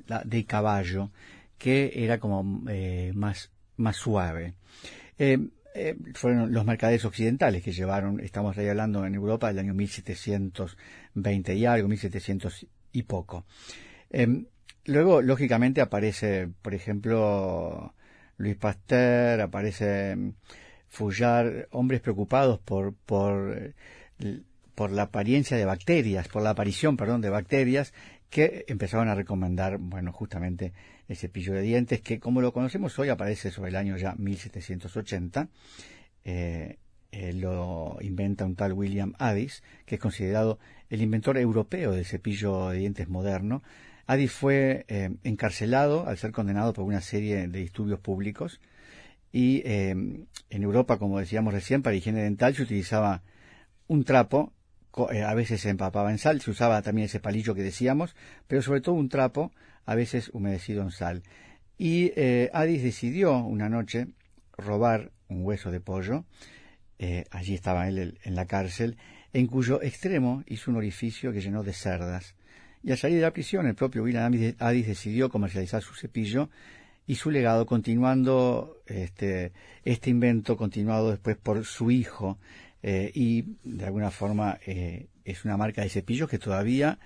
la 0.07 0.23
de 0.25 0.45
caballo, 0.45 1.11
que 1.57 1.93
era 1.95 2.18
como 2.21 2.43
más, 2.43 3.51
más 3.79 3.97
suave. 3.97 4.53
Eh, 5.75 5.97
fueron 6.14 6.53
los 6.53 6.64
mercaderes 6.64 7.05
occidentales 7.05 7.62
que 7.62 7.73
llevaron, 7.73 8.21
estamos 8.21 8.57
ahí 8.59 8.68
hablando 8.68 9.05
en 9.07 9.14
Europa 9.14 9.49
del 9.49 9.61
año 9.61 9.75
1720 9.75 11.55
y 11.55 11.66
algo, 11.66 11.89
1700 11.89 12.66
y 12.93 13.03
poco. 13.05 13.45
Eh, 14.11 14.45
luego, 14.87 15.23
lógicamente, 15.23 15.81
aparece, 15.81 16.49
por 16.62 16.75
ejemplo, 16.75 17.95
Luis 18.37 18.57
Pasteur, 18.57 19.41
aparece 19.41 20.16
mm, 20.16 20.33
Fouillard, 20.89 21.68
hombres 21.71 22.01
preocupados 22.01 22.59
por, 22.59 22.95
por, 22.95 23.57
eh, 23.57 24.41
por 24.75 24.91
la 24.91 25.03
apariencia 25.03 25.57
de 25.57 25.64
bacterias, 25.64 26.27
por 26.29 26.43
la 26.43 26.51
aparición, 26.51 26.97
perdón, 26.97 27.21
de 27.21 27.31
bacterias 27.31 27.93
que 28.29 28.64
empezaron 28.68 29.09
a 29.09 29.14
recomendar, 29.14 29.79
bueno, 29.79 30.12
justamente 30.12 30.73
el 31.11 31.16
cepillo 31.16 31.54
de 31.54 31.62
dientes, 31.62 32.00
que 32.00 32.20
como 32.20 32.40
lo 32.40 32.52
conocemos 32.52 32.96
hoy 33.00 33.08
aparece 33.08 33.50
sobre 33.50 33.70
el 33.70 33.76
año 33.76 33.96
ya 33.96 34.14
1780. 34.16 35.48
Eh, 36.24 36.78
eh, 37.11 37.32
lo 37.32 37.98
inventa 38.00 38.44
un 38.44 38.54
tal 38.54 38.72
William 38.72 39.14
Addis, 39.18 39.64
que 39.86 39.96
es 39.96 40.00
considerado 40.00 40.61
el 40.88 41.02
inventor 41.02 41.36
europeo 41.36 41.90
del 41.90 42.04
cepillo 42.04 42.68
de 42.68 42.78
dientes 42.78 43.08
moderno. 43.08 43.64
Addis 44.06 44.30
fue 44.30 44.84
eh, 44.86 45.11
encarcelado 45.24 46.06
al 46.06 46.16
ser 46.16 46.30
condenado 46.30 46.72
por 46.72 46.84
una 46.84 47.00
serie 47.00 47.48
de 47.48 47.58
disturbios 47.58 47.98
públicos 47.98 48.61
y 49.32 49.62
en 49.64 50.28
Europa, 50.50 50.98
como 50.98 51.18
decíamos 51.18 51.54
recién, 51.54 51.82
para 51.82 51.94
higiene 51.96 52.22
dental 52.22 52.54
se 52.54 52.62
utilizaba 52.62 53.22
un 53.86 54.02
trapo, 54.04 54.52
a 54.92 55.34
veces 55.34 55.61
se 55.61 55.70
empapaba 55.70 56.11
en 56.11 56.18
sal, 56.18 56.40
se 56.40 56.50
usaba 56.50 56.82
también 56.82 57.06
ese 57.06 57.20
palillo 57.20 57.54
que 57.54 57.62
decíamos, 57.62 58.16
pero 58.48 58.61
sobre 58.61 58.80
todo 58.80 58.96
un 58.96 59.08
trapo, 59.08 59.52
a 59.87 59.95
veces 59.95 60.31
humedecido 60.33 60.83
en 60.83 60.91
sal. 60.91 61.22
Y 61.78 62.12
eh, 62.16 62.51
Addis 62.53 62.83
decidió 62.83 63.39
una 63.39 63.68
noche 63.68 64.09
robar 64.57 65.12
un 65.28 65.45
hueso 65.45 65.70
de 65.70 65.81
pollo, 65.81 66.24
eh, 66.99 67.24
allí 67.31 67.55
estaba 67.55 67.89
él 67.89 67.99
el- 67.99 68.18
en 68.24 68.35
la 68.35 68.47
cárcel, 68.47 68.97
en 69.33 69.47
cuyo 69.47 69.81
extremo 69.83 70.43
hizo 70.47 70.70
un 70.70 70.76
orificio 70.76 71.33
que 71.33 71.41
llenó 71.41 71.62
de 71.62 71.72
cerdas. 71.72 72.35
Y 72.83 72.91
al 72.91 72.99
salir 72.99 73.16
de 73.16 73.22
la 73.22 73.33
prisión, 73.33 73.66
el 73.66 73.74
propio 73.74 74.03
William 74.03 74.33
Addis 74.59 74.87
decidió 74.87 75.28
comercializar 75.28 75.83
su 75.83 75.95
cepillo 75.95 76.51
y 77.07 77.14
su 77.16 77.31
legado 77.31 77.66
continuando 77.66 78.83
este, 78.87 79.53
este 79.85 80.11
invento 80.11 80.57
continuado 80.57 81.11
después 81.11 81.37
por 81.37 81.64
su 81.64 81.91
hijo 81.91 82.39
eh, 82.83 83.11
y 83.14 83.57
de 83.64 83.85
alguna 83.85 84.11
forma 84.11 84.59
eh, 84.66 85.09
es 85.24 85.45
una 85.45 85.57
marca 85.57 85.83
de 85.83 85.89
cepillos 85.91 86.28
que 86.28 86.39
todavía 86.39 86.99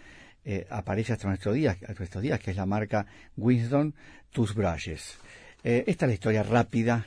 eh, 0.45 0.67
aparece 0.71 1.13
hasta 1.13 1.29
nuestros 1.29 1.55
días, 1.55 1.77
hasta 1.81 1.95
nuestros 1.95 2.23
días, 2.23 2.41
que 2.41 2.51
es 2.51 2.57
la 2.57 2.67
marca 2.67 3.07
Winston 3.37 3.95
Toothbrushes. 4.33 5.19
Eh, 5.63 5.85
esta 5.87 6.05
es 6.05 6.09
la 6.09 6.15
historia 6.15 6.43
rápida, 6.43 7.07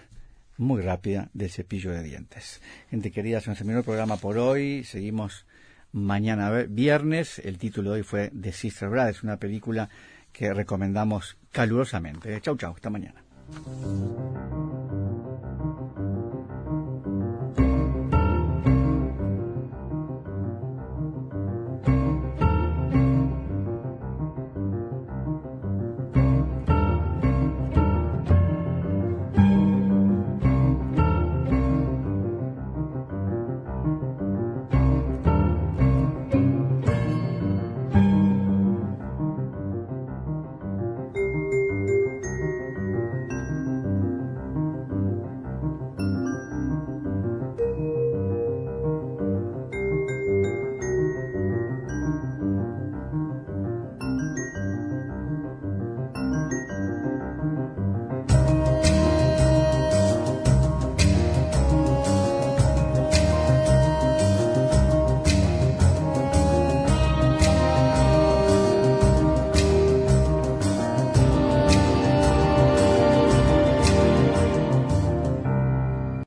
muy 0.57 0.81
rápida, 0.81 1.29
del 1.33 1.51
cepillo 1.51 1.91
de 1.91 2.03
dientes. 2.03 2.61
Gente 2.89 3.11
querida, 3.11 3.39
se 3.39 3.49
nos 3.49 3.57
terminó 3.57 3.79
el 3.79 3.85
programa 3.85 4.17
por 4.17 4.37
hoy. 4.37 4.83
Seguimos 4.83 5.45
mañana 5.91 6.49
viernes. 6.67 7.39
El 7.39 7.57
título 7.57 7.91
de 7.91 7.97
hoy 7.97 8.03
fue 8.03 8.31
The 8.39 8.51
Sister 8.51 8.89
Brothers, 8.89 9.23
una 9.23 9.37
película 9.37 9.89
que 10.31 10.53
recomendamos 10.53 11.37
calurosamente. 11.51 12.39
Chau, 12.41 12.57
chau, 12.57 12.73
hasta 12.73 12.89
mañana. 12.89 13.23